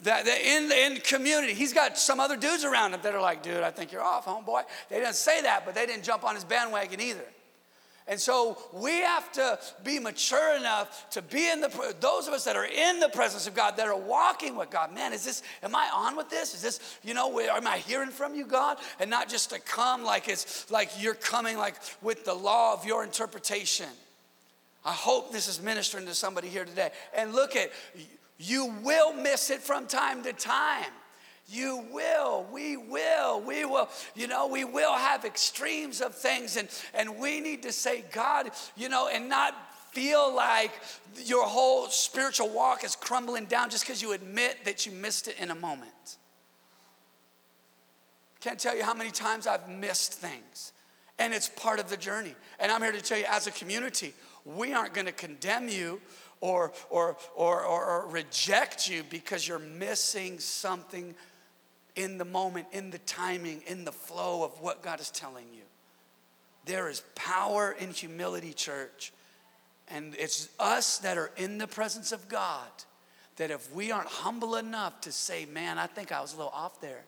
that, 0.02 0.26
in, 0.26 0.72
in 0.72 1.00
community, 1.00 1.54
he's 1.54 1.72
got 1.72 1.96
some 1.96 2.18
other 2.20 2.36
dudes 2.36 2.64
around 2.64 2.94
him 2.94 3.00
that 3.02 3.14
are 3.14 3.20
like, 3.20 3.42
dude, 3.42 3.62
I 3.62 3.70
think 3.70 3.92
you're 3.92 4.02
off, 4.02 4.26
homeboy. 4.26 4.62
They 4.90 4.96
didn't 4.96 5.14
say 5.14 5.42
that, 5.42 5.64
but 5.64 5.74
they 5.74 5.86
didn't 5.86 6.04
jump 6.04 6.24
on 6.24 6.34
his 6.34 6.44
bandwagon 6.44 7.00
either. 7.00 7.24
And 8.06 8.20
so 8.20 8.58
we 8.72 9.00
have 9.00 9.32
to 9.32 9.58
be 9.82 9.98
mature 9.98 10.56
enough 10.56 11.08
to 11.10 11.22
be 11.22 11.48
in 11.48 11.62
the, 11.62 11.94
those 12.00 12.28
of 12.28 12.34
us 12.34 12.44
that 12.44 12.54
are 12.54 12.66
in 12.66 13.00
the 13.00 13.08
presence 13.08 13.46
of 13.46 13.54
God, 13.54 13.78
that 13.78 13.86
are 13.86 13.96
walking 13.96 14.56
with 14.56 14.68
God. 14.68 14.92
Man, 14.92 15.14
is 15.14 15.24
this, 15.24 15.42
am 15.62 15.74
I 15.74 15.88
on 15.94 16.14
with 16.14 16.28
this? 16.28 16.54
Is 16.54 16.60
this, 16.60 16.98
you 17.02 17.14
know, 17.14 17.40
am 17.40 17.66
I 17.66 17.78
hearing 17.78 18.10
from 18.10 18.34
you, 18.34 18.44
God? 18.44 18.76
And 19.00 19.08
not 19.08 19.30
just 19.30 19.50
to 19.50 19.58
come 19.58 20.04
like 20.04 20.28
it's 20.28 20.70
like 20.70 20.90
you're 21.02 21.14
coming 21.14 21.56
like 21.56 21.76
with 22.02 22.26
the 22.26 22.34
law 22.34 22.74
of 22.74 22.84
your 22.84 23.04
interpretation. 23.04 23.88
I 24.84 24.92
hope 24.92 25.32
this 25.32 25.48
is 25.48 25.62
ministering 25.62 26.04
to 26.04 26.14
somebody 26.14 26.48
here 26.48 26.66
today. 26.66 26.90
And 27.16 27.32
look 27.32 27.56
at, 27.56 27.70
you 28.38 28.74
will 28.82 29.12
miss 29.12 29.50
it 29.50 29.60
from 29.60 29.86
time 29.86 30.22
to 30.24 30.32
time. 30.32 30.90
You 31.46 31.84
will, 31.92 32.46
we 32.50 32.76
will, 32.76 33.40
we 33.42 33.64
will, 33.66 33.88
you 34.14 34.26
know, 34.26 34.46
we 34.46 34.64
will 34.64 34.94
have 34.94 35.24
extremes 35.26 36.00
of 36.00 36.14
things, 36.14 36.56
and, 36.56 36.68
and 36.94 37.18
we 37.18 37.40
need 37.40 37.62
to 37.64 37.72
say, 37.72 38.02
God, 38.12 38.50
you 38.76 38.88
know, 38.88 39.08
and 39.12 39.28
not 39.28 39.54
feel 39.92 40.34
like 40.34 40.72
your 41.24 41.46
whole 41.46 41.86
spiritual 41.88 42.48
walk 42.48 42.82
is 42.82 42.96
crumbling 42.96 43.44
down 43.44 43.70
just 43.70 43.86
because 43.86 44.00
you 44.00 44.12
admit 44.12 44.64
that 44.64 44.86
you 44.86 44.92
missed 44.92 45.28
it 45.28 45.36
in 45.38 45.50
a 45.50 45.54
moment. 45.54 46.16
Can't 48.40 48.58
tell 48.58 48.76
you 48.76 48.82
how 48.82 48.94
many 48.94 49.10
times 49.10 49.46
I've 49.46 49.68
missed 49.68 50.14
things, 50.14 50.72
and 51.18 51.34
it's 51.34 51.48
part 51.50 51.78
of 51.78 51.90
the 51.90 51.96
journey. 51.96 52.34
And 52.58 52.72
I'm 52.72 52.80
here 52.80 52.92
to 52.92 53.02
tell 53.02 53.18
you, 53.18 53.26
as 53.28 53.46
a 53.46 53.50
community, 53.50 54.14
we 54.46 54.72
aren't 54.72 54.94
going 54.94 55.06
to 55.06 55.12
condemn 55.12 55.68
you 55.68 56.00
or, 56.44 56.72
or, 56.90 57.16
or, 57.34 57.64
or, 57.64 58.06
reject 58.08 58.86
you 58.86 59.02
because 59.08 59.48
you're 59.48 59.58
missing 59.58 60.38
something 60.38 61.14
in 61.96 62.18
the 62.18 62.24
moment, 62.26 62.66
in 62.70 62.90
the 62.90 62.98
timing, 62.98 63.62
in 63.66 63.86
the 63.86 63.92
flow 63.92 64.44
of 64.44 64.60
what 64.60 64.82
God 64.82 65.00
is 65.00 65.10
telling 65.10 65.46
you. 65.54 65.62
There 66.66 66.90
is 66.90 67.02
power 67.14 67.74
in 67.78 67.92
humility, 67.92 68.52
church. 68.52 69.14
And 69.88 70.14
it's 70.18 70.50
us 70.60 70.98
that 70.98 71.16
are 71.16 71.30
in 71.38 71.56
the 71.56 71.66
presence 71.66 72.12
of 72.12 72.28
God 72.28 72.68
that 73.36 73.50
if 73.50 73.72
we 73.72 73.90
aren't 73.90 74.08
humble 74.08 74.56
enough 74.56 75.00
to 75.02 75.12
say, 75.12 75.46
man, 75.46 75.78
I 75.78 75.86
think 75.86 76.12
I 76.12 76.20
was 76.20 76.34
a 76.34 76.36
little 76.36 76.52
off 76.54 76.78
there, 76.78 77.04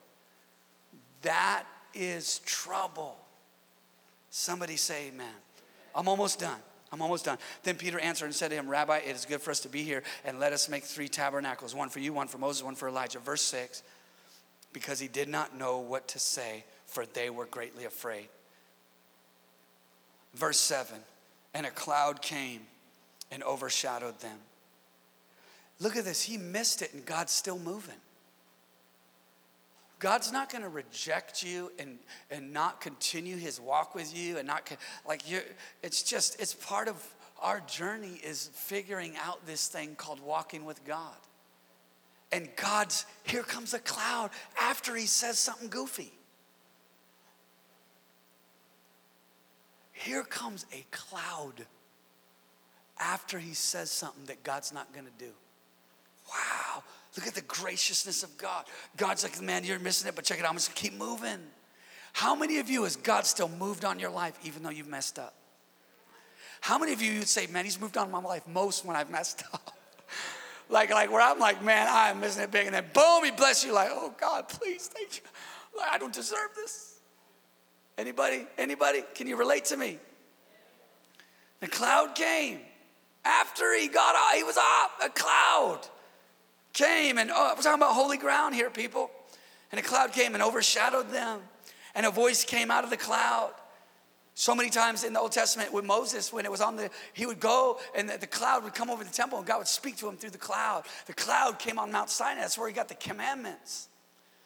that 1.23 1.65
is 1.93 2.39
trouble. 2.47 3.19
Somebody 4.31 4.77
say 4.77 5.09
amen. 5.09 5.35
I'm 5.95 6.09
almost 6.09 6.41
done. 6.41 6.61
I'm 6.93 7.03
almost 7.03 7.25
done. 7.25 7.39
Then 7.63 7.77
Peter 7.77 7.99
answered 7.99 8.27
and 8.27 8.35
said 8.35 8.51
to 8.51 8.57
him, 8.57 8.69
Rabbi, 8.69 8.99
it 8.99 9.15
is 9.15 9.25
good 9.25 9.41
for 9.41 9.51
us 9.51 9.61
to 9.61 9.69
be 9.69 9.83
here, 9.83 10.03
and 10.25 10.39
let 10.39 10.53
us 10.53 10.69
make 10.69 10.85
three 10.85 11.09
tabernacles 11.09 11.75
one 11.75 11.89
for 11.89 11.99
you, 11.99 12.13
one 12.13 12.29
for 12.29 12.39
Moses, 12.39 12.63
one 12.63 12.77
for 12.77 12.89
Elijah. 12.89 13.19
Verse 13.19 13.43
6 13.43 13.83
because 14.77 15.01
he 15.01 15.09
did 15.09 15.27
not 15.27 15.57
know 15.57 15.79
what 15.79 16.07
to 16.07 16.19
say, 16.19 16.63
for 16.85 17.07
they 17.07 17.31
were 17.31 17.47
greatly 17.47 17.87
afraid. 17.87 18.29
Verse 20.35 20.61
7 20.61 20.99
and 21.55 21.65
a 21.65 21.71
cloud 21.71 22.21
came 22.21 22.61
and 23.31 23.43
overshadowed 23.43 24.21
them. 24.21 24.37
Look 25.81 25.97
at 25.97 26.05
this. 26.05 26.21
He 26.21 26.37
missed 26.37 26.83
it, 26.83 26.93
and 26.93 27.07
God's 27.07 27.33
still 27.33 27.59
moving. 27.59 27.95
God's 29.99 30.31
not 30.31 30.51
going 30.51 30.63
to 30.63 30.69
reject 30.69 31.43
you 31.43 31.73
and, 31.79 31.99
and 32.31 32.53
not 32.53 32.81
continue 32.81 33.37
his 33.37 33.61
walk 33.61 33.95
with 33.95 34.17
you 34.17 34.37
and 34.37 34.47
not 34.47 34.71
like 35.07 35.31
you 35.31 35.41
it's 35.83 36.03
just 36.03 36.41
it's 36.41 36.53
part 36.53 36.89
of 36.89 37.03
our 37.41 37.61
journey 37.61 38.21
is 38.25 38.51
figuring 38.55 39.15
out 39.23 39.47
this 39.47 39.69
thing 39.69 39.95
called 39.95 40.21
walking 40.21 40.65
with 40.65 40.85
God. 40.85 41.15
And 42.33 42.49
God's 42.57 43.07
here 43.25 43.43
comes 43.43 43.73
a 43.75 43.79
cloud 43.79 44.31
after 44.61 44.97
he 44.97 45.07
says 45.07 45.39
something 45.39 45.69
goofy. 45.69 46.13
Here 49.93 50.25
comes 50.25 50.67
a 50.73 50.85
cloud 50.91 51.67
after 52.99 53.39
he 53.39 53.55
says 53.55 53.91
something 53.91 54.25
that 54.27 54.43
God's 54.43 54.73
not 54.73 54.93
going 54.93 55.07
to 55.07 55.25
do. 55.25 55.31
Wow. 56.29 56.83
Look 57.17 57.27
at 57.27 57.35
the 57.35 57.43
graciousness 57.43 58.23
of 58.23 58.37
God. 58.37 58.67
God's 58.97 59.23
like, 59.23 59.41
man, 59.41 59.65
you're 59.65 59.79
missing 59.79 60.09
it, 60.09 60.15
but 60.15 60.25
check 60.25 60.39
it 60.39 60.45
out. 60.45 60.51
I'm 60.51 60.57
just 60.57 60.69
gonna 60.69 60.89
keep 60.89 60.99
moving. 60.99 61.39
How 62.13 62.35
many 62.35 62.59
of 62.59 62.69
you 62.69 62.85
has 62.85 62.97
God 62.97 63.27
still 63.27 63.49
moved 63.49 63.85
on 63.85 63.99
your 63.99 64.11
life 64.11 64.39
even 64.45 64.63
though 64.63 64.71
you've 64.71 64.89
messed 64.89 65.19
up? 65.19 65.35
How 66.61 66.79
many 66.79 66.93
of 66.93 67.01
you 67.01 67.19
would 67.19 67.29
say, 67.29 67.47
man, 67.47 67.65
he's 67.65 67.81
moved 67.81 67.97
on 67.97 68.11
my 68.11 68.21
life 68.21 68.47
most 68.47 68.85
when 68.85 68.97
I've 68.97 69.11
messed 69.11 69.45
up? 69.53 69.77
like, 70.69 70.91
like 70.91 71.11
where 71.11 71.21
I'm 71.21 71.39
like, 71.39 71.63
man, 71.63 71.87
I 71.89 72.11
am 72.11 72.21
missing 72.21 72.43
it 72.43 72.51
big. 72.51 72.67
And 72.67 72.75
then 72.75 72.85
boom, 72.93 73.25
he 73.25 73.31
bless 73.31 73.65
you 73.65 73.73
like, 73.73 73.89
oh 73.91 74.15
God, 74.21 74.49
please, 74.49 74.89
thank 74.89 75.17
you. 75.17 75.23
Like, 75.77 75.93
I 75.93 75.99
don't 75.99 76.13
deserve 76.13 76.51
this. 76.55 77.01
Anybody? 77.99 78.47
Anybody? 78.59 79.03
Can 79.15 79.27
you 79.27 79.37
relate 79.37 79.67
to 79.67 79.77
me? 79.77 79.99
The 81.61 81.69
cloud 81.69 82.15
came. 82.15 82.61
After 83.25 83.79
he 83.79 83.89
got 83.89 84.15
out, 84.15 84.37
he 84.37 84.45
was 84.45 84.57
up, 84.57 84.91
a 85.05 85.09
cloud 85.09 85.81
came 86.77 87.19
and 87.19 87.31
oh, 87.35 87.55
we're 87.57 87.63
talking 87.63 87.83
about 87.83 87.95
holy 87.95 88.19
ground 88.19 88.55
here, 88.55 88.71
people. 88.71 89.11
And 89.73 89.81
a 89.81 89.83
cloud 89.83 90.13
came 90.13 90.35
and 90.35 90.43
overshadowed 90.43 91.11
them. 91.11 91.41
And 91.95 92.07
a 92.07 92.11
voice 92.11 92.45
came 92.45 92.71
out 92.71 92.85
of 92.85 92.91
the 92.91 92.97
cloud 92.97 93.53
So 94.39 94.55
many 94.55 94.69
times 94.69 95.03
in 95.03 95.15
the 95.15 95.21
Old 95.21 95.33
Testament 95.33 95.73
with 95.73 95.87
Moses, 95.87 96.31
when 96.31 96.45
it 96.45 96.51
was 96.51 96.61
on 96.61 96.77
the, 96.77 96.91
he 97.15 97.25
would 97.25 97.41
go 97.41 97.79
and 97.95 98.07
the, 98.07 98.19
the, 98.19 98.27
cloud 98.27 98.65
would 98.65 98.75
come 98.75 98.91
over 98.91 99.03
the 99.03 99.11
temple 99.11 99.39
and 99.39 99.47
God 99.47 99.57
would 99.57 99.67
speak 99.67 99.97
to 99.97 100.09
him 100.09 100.19
through 100.19 100.31
the 100.31 100.37
cloud. 100.37 100.85
The 101.07 101.15
cloud 101.15 101.59
came 101.59 101.79
on 101.79 101.91
Mount 101.91 102.11
Sinai. 102.11 102.43
That's 102.43 102.59
where 102.59 102.69
he 102.69 102.75
got 102.75 102.89
the 102.89 102.97
commandments. 102.97 103.89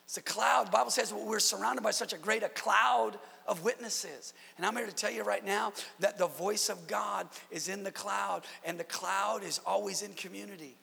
It's 0.05 0.17
a 0.17 0.23
cloud. 0.23 0.69
The 0.69 0.71
Bible 0.71 0.93
says 0.93 1.13
we're 1.13 1.41
surrounded 1.41 1.83
by 1.83 1.91
such 1.91 2.13
a 2.13 2.19
great 2.19 2.45
a 2.45 2.49
cloud 2.49 3.19
of 3.49 3.65
witnesses. 3.65 4.33
And 4.57 4.65
I'm 4.65 4.77
here 4.77 4.87
to 4.87 4.95
tell 4.95 5.11
you 5.11 5.25
right 5.25 5.45
now 5.45 5.73
that 5.99 6.19
the 6.19 6.29
voice 6.29 6.69
of 6.69 6.87
God 6.87 7.27
is 7.51 7.69
in 7.69 7.83
the 7.83 7.91
cloud, 7.91 8.45
and 8.65 8.79
the 8.79 8.85
cloud 8.85 9.43
is 9.43 9.61
always 9.67 10.03
in 10.03 10.13
community. 10.15 10.77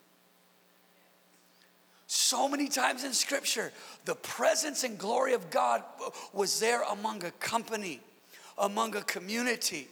So 2.08 2.48
many 2.48 2.70
times 2.70 3.04
in 3.04 3.12
Scripture, 3.12 3.74
the 4.06 4.16
presence 4.16 4.86
and 4.86 4.98
glory 4.98 5.34
of 5.34 5.50
God 5.50 5.84
was 6.32 6.60
there 6.60 6.84
among 6.84 7.26
a 7.26 7.32
company, 7.32 8.00
among 8.58 8.96
a 8.96 9.02
community. 9.02 9.90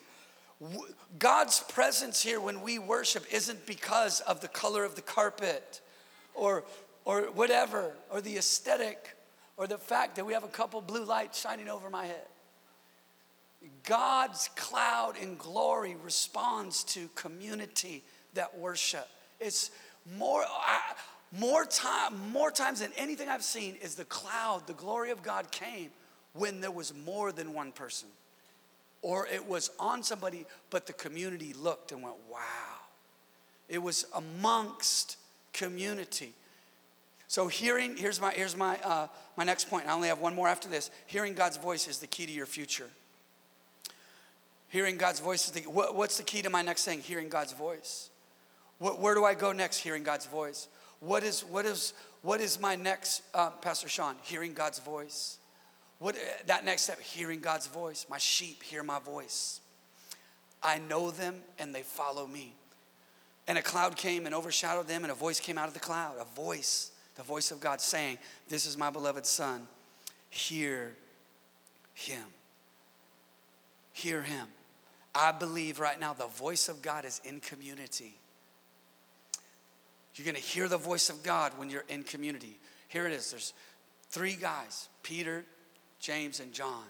God's 1.20 1.60
presence 1.60 2.22
here 2.22 2.40
when 2.40 2.62
we 2.62 2.80
worship 2.80 3.26
isn't 3.34 3.66
because 3.66 4.22
of 4.22 4.40
the 4.40 4.48
color 4.48 4.86
of 4.86 4.96
the 4.96 5.02
carpet 5.02 5.82
or, 6.34 6.64
or 7.04 7.24
whatever, 7.24 7.92
or 8.10 8.22
the 8.22 8.38
aesthetic, 8.38 9.16
or 9.58 9.68
the 9.68 9.78
fact 9.78 10.16
that 10.16 10.26
we 10.26 10.32
have 10.32 10.46
a 10.46 10.50
couple 10.50 10.80
blue 10.80 11.04
lights 11.04 11.42
shining 11.42 11.68
over 11.68 11.90
my 11.90 12.06
head. 12.06 12.26
God's 13.84 14.50
cloud 14.56 15.16
and 15.22 15.38
glory 15.38 15.98
responds 16.02 16.86
to 16.86 17.10
community 17.16 18.04
that 18.36 18.58
worship. 18.58 19.08
It's 19.40 19.72
more, 20.18 20.44
I, 20.44 20.94
more 21.40 21.66
time, 21.66 22.32
more 22.32 22.52
times 22.52 22.80
than 22.80 22.92
anything 22.98 23.30
I've 23.30 23.44
seen 23.44 23.76
is 23.82 23.96
the 23.96 24.06
cloud, 24.06 24.68
the 24.68 24.74
glory 24.74 25.12
of 25.12 25.24
God 25.24 25.52
came 25.52 25.90
when 26.34 26.62
there 26.62 26.72
was 26.72 26.94
more 27.06 27.32
than 27.32 27.54
one 27.54 27.72
person. 27.72 28.10
Or 29.02 29.28
it 29.28 29.48
was 29.48 29.72
on 29.80 30.04
somebody, 30.04 30.46
but 30.70 30.88
the 30.88 30.94
community 30.94 31.54
looked 31.54 31.92
and 31.92 32.02
went, 32.02 32.16
wow. 32.32 32.40
It 33.70 33.82
was 33.82 34.06
amongst 34.14 35.18
community. 35.54 36.34
So 37.28 37.48
hearing, 37.48 37.98
here's 37.98 38.22
my, 38.22 38.32
here's 38.32 38.56
my, 38.56 38.78
uh, 38.84 39.08
my 39.36 39.44
next 39.44 39.70
point. 39.70 39.88
I 39.88 39.94
only 39.94 40.08
have 40.10 40.20
one 40.20 40.36
more 40.36 40.48
after 40.48 40.68
this. 40.68 40.92
Hearing 41.08 41.34
God's 41.34 41.58
voice 41.58 41.88
is 41.88 42.00
the 42.00 42.08
key 42.08 42.26
to 42.26 42.32
your 42.32 42.46
future. 42.46 42.90
Hearing 44.70 44.98
God's 44.98 45.20
voice 45.20 45.46
is 45.46 45.52
the, 45.52 45.62
what, 45.62 45.96
what's 45.96 46.18
the 46.18 46.24
key 46.24 46.42
to 46.42 46.50
my 46.50 46.62
next 46.62 46.86
thing? 46.86 47.00
Hearing 47.00 47.30
God's 47.30 47.54
voice. 47.54 48.10
What, 48.78 49.00
where 49.00 49.16
do 49.16 49.24
I 49.24 49.34
go 49.34 49.52
next? 49.52 49.78
Hearing 49.78 50.04
God's 50.04 50.26
voice. 50.26 50.68
What 51.06 51.24
is, 51.24 51.42
what 51.42 51.66
is, 51.66 51.94
what 52.24 52.42
is 52.42 52.60
my 52.60 52.76
next, 52.76 53.22
uh, 53.36 53.52
Pastor 53.52 53.88
Sean? 53.88 54.16
Hearing 54.24 54.54
God's 54.54 54.80
voice. 54.80 55.38
What, 56.00 56.16
that 56.48 56.66
next 56.66 56.84
step, 56.84 57.00
hearing 57.00 57.42
God's 57.42 57.68
voice. 57.68 58.08
My 58.10 58.18
sheep 58.18 58.64
hear 58.64 58.82
my 58.82 58.98
voice. 58.98 59.62
I 60.64 60.80
know 60.80 61.12
them 61.12 61.36
and 61.60 61.76
they 61.76 61.84
follow 61.84 62.26
me. 62.26 62.56
And 63.48 63.60
a 63.60 63.62
cloud 63.62 63.96
came 63.96 64.26
and 64.26 64.34
overshadowed 64.34 64.88
them, 64.88 65.04
and 65.04 65.12
a 65.12 65.16
voice 65.16 65.40
came 65.40 65.60
out 65.60 65.68
of 65.68 65.76
the 65.76 65.80
cloud. 65.80 66.16
A 66.20 66.26
voice, 66.36 66.90
the 67.14 67.22
voice 67.22 67.52
of 67.52 67.60
God 67.60 67.80
saying, 67.80 68.18
This 68.50 68.66
is 68.66 68.76
my 68.76 68.90
beloved 68.90 69.28
Son. 69.28 69.68
Hear 70.32 70.96
him. 71.94 72.24
Hear 73.94 74.24
him. 74.24 74.48
I 75.14 75.32
believe 75.32 75.80
right 75.80 76.00
now 76.00 76.14
the 76.14 76.26
voice 76.26 76.68
of 76.68 76.82
God 76.82 77.06
is 77.06 77.22
in 77.24 77.40
community. 77.40 78.16
You're 80.16 80.26
going 80.26 80.36
to 80.36 80.42
hear 80.42 80.68
the 80.68 80.78
voice 80.78 81.10
of 81.10 81.24
God 81.24 81.52
when 81.58 81.70
you're 81.70 81.84
in 81.90 82.04
community. 82.04 82.58
Here 82.88 83.06
it 83.06 83.12
is. 83.12 83.32
There's 83.32 83.54
three 84.10 84.36
guys, 84.36 84.88
Peter, 85.04 85.44
James, 86.00 86.40
and 86.40 86.54
John. 86.54 86.84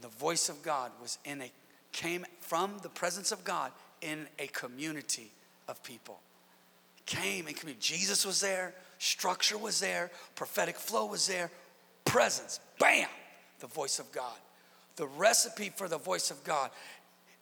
The 0.00 0.08
voice 0.08 0.48
of 0.48 0.62
God 0.62 0.92
was 1.00 1.18
in 1.24 1.42
a 1.42 1.52
came 1.92 2.24
from 2.40 2.76
the 2.82 2.88
presence 2.88 3.32
of 3.32 3.42
God 3.42 3.72
in 4.00 4.26
a 4.38 4.46
community 4.48 5.32
of 5.68 5.82
people. 5.82 6.20
Came 7.06 7.48
in 7.48 7.54
community. 7.54 7.80
Jesus 7.80 8.24
was 8.24 8.40
there, 8.40 8.74
structure 8.98 9.58
was 9.58 9.80
there, 9.80 10.10
prophetic 10.36 10.76
flow 10.76 11.06
was 11.06 11.26
there, 11.26 11.50
presence. 12.04 12.60
Bam! 12.78 13.08
The 13.58 13.66
voice 13.66 13.98
of 13.98 14.10
God. 14.12 14.36
The 14.96 15.06
recipe 15.06 15.72
for 15.74 15.88
the 15.88 15.98
voice 15.98 16.30
of 16.30 16.42
God 16.44 16.70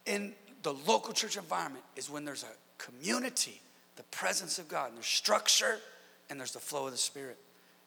in 0.05 0.33
the 0.63 0.73
local 0.73 1.13
church 1.13 1.37
environment 1.37 1.85
is 1.95 2.09
when 2.09 2.25
there's 2.25 2.43
a 2.43 2.81
community 2.83 3.61
the 3.99 4.03
presence 4.03 4.59
of 4.59 4.69
God. 4.69 4.87
And 4.87 4.95
there's 4.95 5.05
structure 5.05 5.77
and 6.29 6.39
there's 6.39 6.53
the 6.53 6.59
flow 6.59 6.85
of 6.85 6.93
the 6.93 6.97
Spirit. 6.97 7.37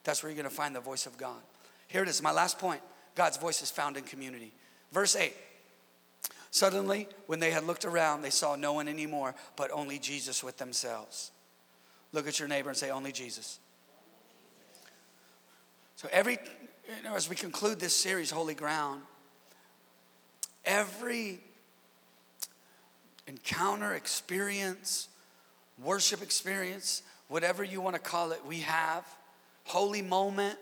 That's 0.05 0.23
where 0.23 0.31
you're 0.31 0.37
going 0.37 0.49
to 0.49 0.55
find 0.55 0.77
the 0.77 0.81
voice 0.81 1.07
of 1.07 1.17
God. 1.17 1.41
Here 1.89 2.03
it 2.03 2.09
is, 2.09 2.23
my 2.23 2.33
last 2.33 2.59
point 2.59 2.83
God's 3.15 3.39
voice 3.39 3.63
is 3.63 3.71
found 3.71 3.97
in 3.97 4.05
community. 4.05 4.53
Verse 4.93 5.17
8 5.17 5.33
Suddenly, 6.51 7.09
when 7.29 7.41
they 7.41 7.51
had 7.51 7.65
looked 7.65 7.87
around, 7.87 8.21
they 8.21 8.29
saw 8.31 8.57
no 8.57 8.75
one 8.75 8.89
anymore, 8.89 9.35
but 9.57 9.71
only 9.73 9.99
Jesus 9.99 10.45
with 10.45 10.59
themselves. 10.59 11.31
Look 12.13 12.29
at 12.29 12.39
your 12.39 12.47
neighbor 12.47 12.69
and 12.69 12.77
say, 12.77 12.91
Only 12.91 13.11
Jesus. 13.11 13.59
So, 15.97 16.09
every, 16.13 16.37
you 16.95 17.05
know, 17.05 17.15
as 17.17 17.31
we 17.31 17.37
conclude 17.37 17.81
this 17.81 17.97
series, 17.97 18.31
Holy 18.31 18.55
Ground, 18.55 19.01
every 20.67 21.41
encounter, 23.27 23.95
experience, 23.95 25.09
worship 25.83 26.23
experience, 26.23 27.03
whatever 27.29 27.63
you 27.63 27.81
want 27.81 27.95
to 27.95 28.01
call 28.01 28.33
it, 28.33 28.45
we 28.47 28.61
have. 28.61 29.05
Holy 29.65 30.03
moment. 30.03 30.59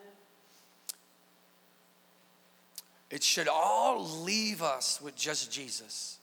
It 3.10 3.22
should 3.22 3.48
all 3.48 4.04
leave 4.22 4.62
us 4.62 5.00
with 5.02 5.16
just 5.16 5.50
Jesus. 5.50 6.18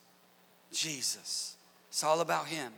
Jesus. 0.72 1.56
It's 1.90 2.04
all 2.04 2.22
about 2.22 2.46
Him. 2.46 2.72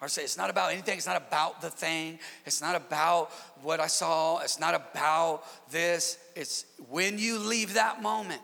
Or 0.00 0.08
say, 0.08 0.22
it's 0.22 0.36
not 0.36 0.50
about 0.50 0.72
anything. 0.72 0.96
It's 0.96 1.06
not 1.06 1.16
about 1.16 1.60
the 1.62 1.70
thing. 1.70 2.18
It's 2.44 2.60
not 2.60 2.74
about 2.74 3.30
what 3.62 3.78
I 3.78 3.86
saw. 3.86 4.40
It's 4.40 4.58
not 4.58 4.74
about 4.74 5.44
this. 5.70 6.18
It's 6.34 6.64
when 6.88 7.18
you 7.18 7.38
leave 7.38 7.74
that 7.74 8.02
moment, 8.02 8.42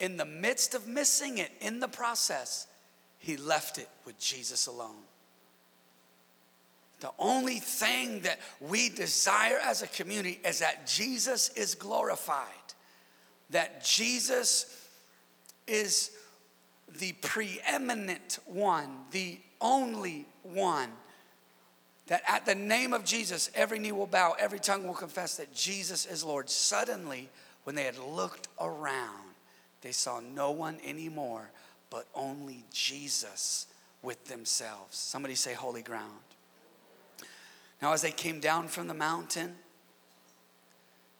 in 0.00 0.16
the 0.16 0.24
midst 0.24 0.74
of 0.74 0.86
missing 0.86 1.38
it, 1.38 1.50
in 1.60 1.80
the 1.80 1.88
process, 1.88 2.66
He 3.18 3.36
left 3.36 3.78
it 3.78 3.88
with 4.04 4.18
Jesus 4.18 4.66
alone. 4.66 4.96
The 7.02 7.10
only 7.18 7.58
thing 7.58 8.20
that 8.20 8.38
we 8.60 8.88
desire 8.88 9.58
as 9.64 9.82
a 9.82 9.88
community 9.88 10.38
is 10.44 10.60
that 10.60 10.86
Jesus 10.86 11.48
is 11.56 11.74
glorified, 11.74 12.46
that 13.50 13.84
Jesus 13.84 14.86
is 15.66 16.12
the 17.00 17.12
preeminent 17.14 18.38
one, 18.46 18.98
the 19.10 19.40
only 19.60 20.26
one. 20.44 20.90
That 22.06 22.22
at 22.28 22.46
the 22.46 22.54
name 22.54 22.92
of 22.92 23.04
Jesus, 23.04 23.50
every 23.52 23.80
knee 23.80 23.90
will 23.90 24.06
bow, 24.06 24.36
every 24.38 24.60
tongue 24.60 24.86
will 24.86 24.94
confess 24.94 25.36
that 25.38 25.52
Jesus 25.52 26.06
is 26.06 26.22
Lord. 26.22 26.48
Suddenly, 26.48 27.28
when 27.64 27.74
they 27.74 27.82
had 27.82 27.98
looked 27.98 28.46
around, 28.60 29.34
they 29.80 29.92
saw 29.92 30.20
no 30.20 30.52
one 30.52 30.78
anymore, 30.84 31.50
but 31.90 32.06
only 32.14 32.62
Jesus 32.72 33.66
with 34.02 34.24
themselves. 34.26 34.96
Somebody 34.96 35.34
say, 35.34 35.52
Holy 35.52 35.82
ground. 35.82 36.31
Now, 37.82 37.92
as 37.92 38.02
they 38.02 38.12
came 38.12 38.38
down 38.38 38.68
from 38.68 38.86
the 38.86 38.94
mountain, 38.94 39.56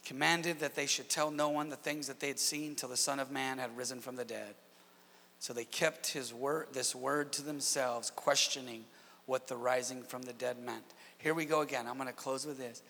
commanded 0.04 0.60
that 0.60 0.76
they 0.76 0.86
should 0.86 1.08
tell 1.08 1.32
no 1.32 1.48
one 1.48 1.68
the 1.68 1.76
things 1.76 2.06
that 2.06 2.20
they 2.20 2.28
had 2.28 2.38
seen 2.38 2.76
till 2.76 2.88
the 2.88 2.96
Son 2.96 3.18
of 3.18 3.32
Man 3.32 3.58
had 3.58 3.76
risen 3.76 4.00
from 4.00 4.14
the 4.14 4.24
dead. 4.24 4.54
So 5.40 5.52
they 5.52 5.64
kept 5.64 6.06
his 6.06 6.32
word, 6.32 6.68
this 6.72 6.94
word 6.94 7.32
to 7.32 7.42
themselves, 7.42 8.12
questioning 8.14 8.84
what 9.26 9.48
the 9.48 9.56
rising 9.56 10.04
from 10.04 10.22
the 10.22 10.32
dead 10.32 10.56
meant. 10.64 10.84
Here 11.18 11.34
we 11.34 11.46
go 11.46 11.62
again. 11.62 11.88
I'm 11.88 11.96
going 11.96 12.06
to 12.06 12.14
close 12.14 12.46
with 12.46 12.58
this. 12.58 12.82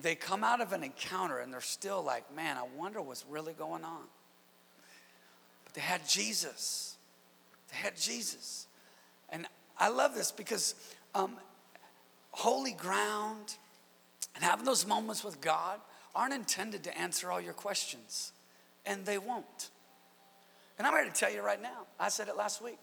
They 0.00 0.16
come 0.16 0.42
out 0.42 0.60
of 0.60 0.72
an 0.72 0.82
encounter 0.82 1.38
and 1.38 1.52
they're 1.52 1.60
still 1.60 2.02
like, 2.02 2.34
man, 2.34 2.56
I 2.56 2.64
wonder 2.76 3.00
what's 3.00 3.24
really 3.28 3.52
going 3.52 3.84
on. 3.84 4.02
But 5.64 5.74
they 5.74 5.80
had 5.82 6.08
Jesus. 6.08 6.96
They 7.70 7.76
had 7.76 7.96
Jesus. 7.96 8.66
And 9.28 9.46
I 9.78 9.88
love 9.88 10.16
this 10.16 10.32
because 10.32 10.74
um, 11.14 11.36
holy 12.30 12.72
ground 12.72 13.56
and 14.34 14.44
having 14.44 14.64
those 14.64 14.86
moments 14.86 15.24
with 15.24 15.40
God 15.40 15.80
aren't 16.14 16.34
intended 16.34 16.84
to 16.84 16.98
answer 16.98 17.30
all 17.30 17.40
your 17.40 17.52
questions, 17.52 18.32
and 18.86 19.04
they 19.04 19.18
won't. 19.18 19.70
And 20.78 20.86
I'm 20.86 20.94
here 20.94 21.04
to 21.04 21.10
tell 21.10 21.32
you 21.32 21.42
right 21.42 21.60
now, 21.60 21.86
I 21.98 22.08
said 22.08 22.28
it 22.28 22.36
last 22.36 22.62
week. 22.62 22.78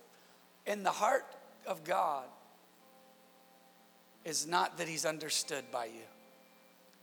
In 0.66 0.82
the 0.82 0.90
heart 0.90 1.26
of 1.66 1.84
God 1.84 2.24
is 4.24 4.46
not 4.46 4.78
that 4.78 4.88
He's 4.88 5.04
understood 5.04 5.64
by 5.72 5.86
you, 5.86 6.06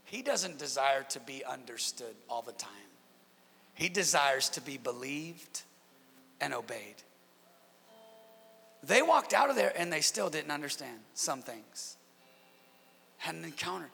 He 0.04 0.22
doesn't 0.22 0.58
desire 0.58 1.04
to 1.10 1.20
be 1.20 1.44
understood 1.44 2.14
all 2.28 2.42
the 2.42 2.52
time. 2.52 2.70
He 3.74 3.90
desires 3.90 4.48
to 4.50 4.62
be 4.62 4.78
believed 4.78 5.62
and 6.40 6.54
obeyed. 6.54 6.96
They 8.82 9.02
walked 9.02 9.34
out 9.34 9.50
of 9.50 9.56
there 9.56 9.72
and 9.76 9.92
they 9.92 10.00
still 10.00 10.30
didn't 10.30 10.50
understand 10.50 10.98
some 11.12 11.42
things 11.42 11.95
had 13.26 13.34
an 13.34 13.44
encounter. 13.44 13.90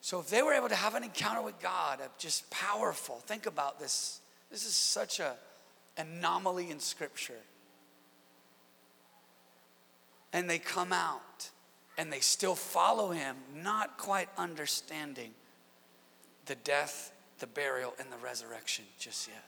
So 0.00 0.18
if 0.18 0.28
they 0.28 0.42
were 0.42 0.52
able 0.52 0.68
to 0.68 0.74
have 0.74 0.96
an 0.96 1.04
encounter 1.04 1.42
with 1.42 1.60
God, 1.60 2.00
just 2.18 2.50
powerful, 2.50 3.16
think 3.26 3.46
about 3.46 3.78
this. 3.78 4.20
This 4.50 4.66
is 4.66 4.74
such 4.74 5.20
a 5.20 5.34
anomaly 5.96 6.70
in 6.70 6.80
Scripture. 6.80 7.40
And 10.32 10.50
they 10.50 10.58
come 10.58 10.92
out 10.92 11.50
and 11.96 12.12
they 12.12 12.20
still 12.20 12.54
follow 12.54 13.10
him, 13.10 13.36
not 13.54 13.96
quite 13.96 14.28
understanding 14.36 15.30
the 16.46 16.56
death, 16.56 17.12
the 17.38 17.46
burial, 17.46 17.94
and 18.00 18.10
the 18.10 18.16
resurrection 18.16 18.84
just 18.98 19.28
yet. 19.28 19.44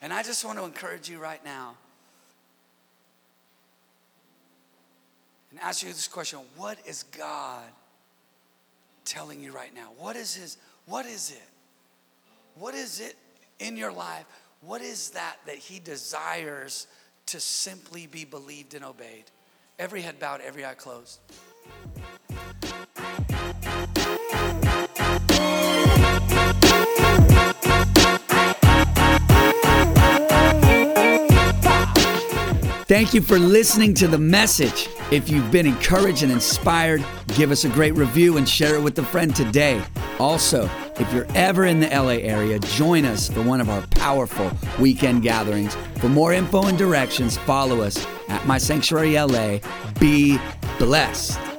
And 0.00 0.12
I 0.12 0.22
just 0.22 0.44
want 0.44 0.58
to 0.58 0.64
encourage 0.64 1.08
you 1.08 1.18
right 1.18 1.44
now 1.44 1.76
and 5.56 5.64
ask 5.64 5.82
you 5.82 5.88
this 5.88 6.06
question 6.06 6.40
What 6.56 6.78
is 6.86 7.04
God 7.04 7.64
telling 9.06 9.42
you 9.42 9.52
right 9.52 9.74
now? 9.74 9.88
What 9.98 10.16
is 10.16 10.34
His, 10.34 10.58
what 10.84 11.06
is 11.06 11.30
it? 11.30 11.48
What 12.56 12.74
is 12.74 13.00
it 13.00 13.16
in 13.58 13.76
your 13.76 13.92
life? 13.92 14.26
What 14.60 14.82
is 14.82 15.10
that 15.10 15.36
that 15.46 15.56
He 15.56 15.78
desires 15.78 16.86
to 17.26 17.40
simply 17.40 18.06
be 18.06 18.24
believed 18.24 18.74
and 18.74 18.84
obeyed? 18.84 19.24
Every 19.78 20.02
head 20.02 20.18
bowed, 20.18 20.42
every 20.42 20.64
eye 20.64 20.74
closed. 20.74 21.20
Thank 32.88 33.14
you 33.14 33.20
for 33.20 33.36
listening 33.36 33.94
to 33.94 34.06
the 34.06 34.16
message. 34.16 34.88
If 35.10 35.28
you've 35.28 35.50
been 35.50 35.66
encouraged 35.66 36.22
and 36.22 36.30
inspired, 36.30 37.04
give 37.34 37.50
us 37.50 37.64
a 37.64 37.68
great 37.68 37.96
review 37.96 38.36
and 38.36 38.48
share 38.48 38.76
it 38.76 38.80
with 38.80 38.96
a 39.00 39.02
friend 39.02 39.34
today. 39.34 39.82
Also, 40.20 40.70
if 40.96 41.12
you're 41.12 41.26
ever 41.34 41.64
in 41.64 41.80
the 41.80 41.88
LA 41.88 42.18
area, 42.22 42.60
join 42.60 43.04
us 43.04 43.28
for 43.28 43.42
one 43.42 43.60
of 43.60 43.68
our 43.68 43.84
powerful 43.88 44.52
weekend 44.78 45.24
gatherings. 45.24 45.76
For 45.98 46.08
more 46.08 46.32
info 46.32 46.68
and 46.68 46.78
directions, 46.78 47.36
follow 47.38 47.80
us 47.80 48.06
at 48.28 48.46
My 48.46 48.56
Sanctuary 48.56 49.18
LA. 49.18 49.58
Be 49.98 50.38
blessed. 50.78 51.55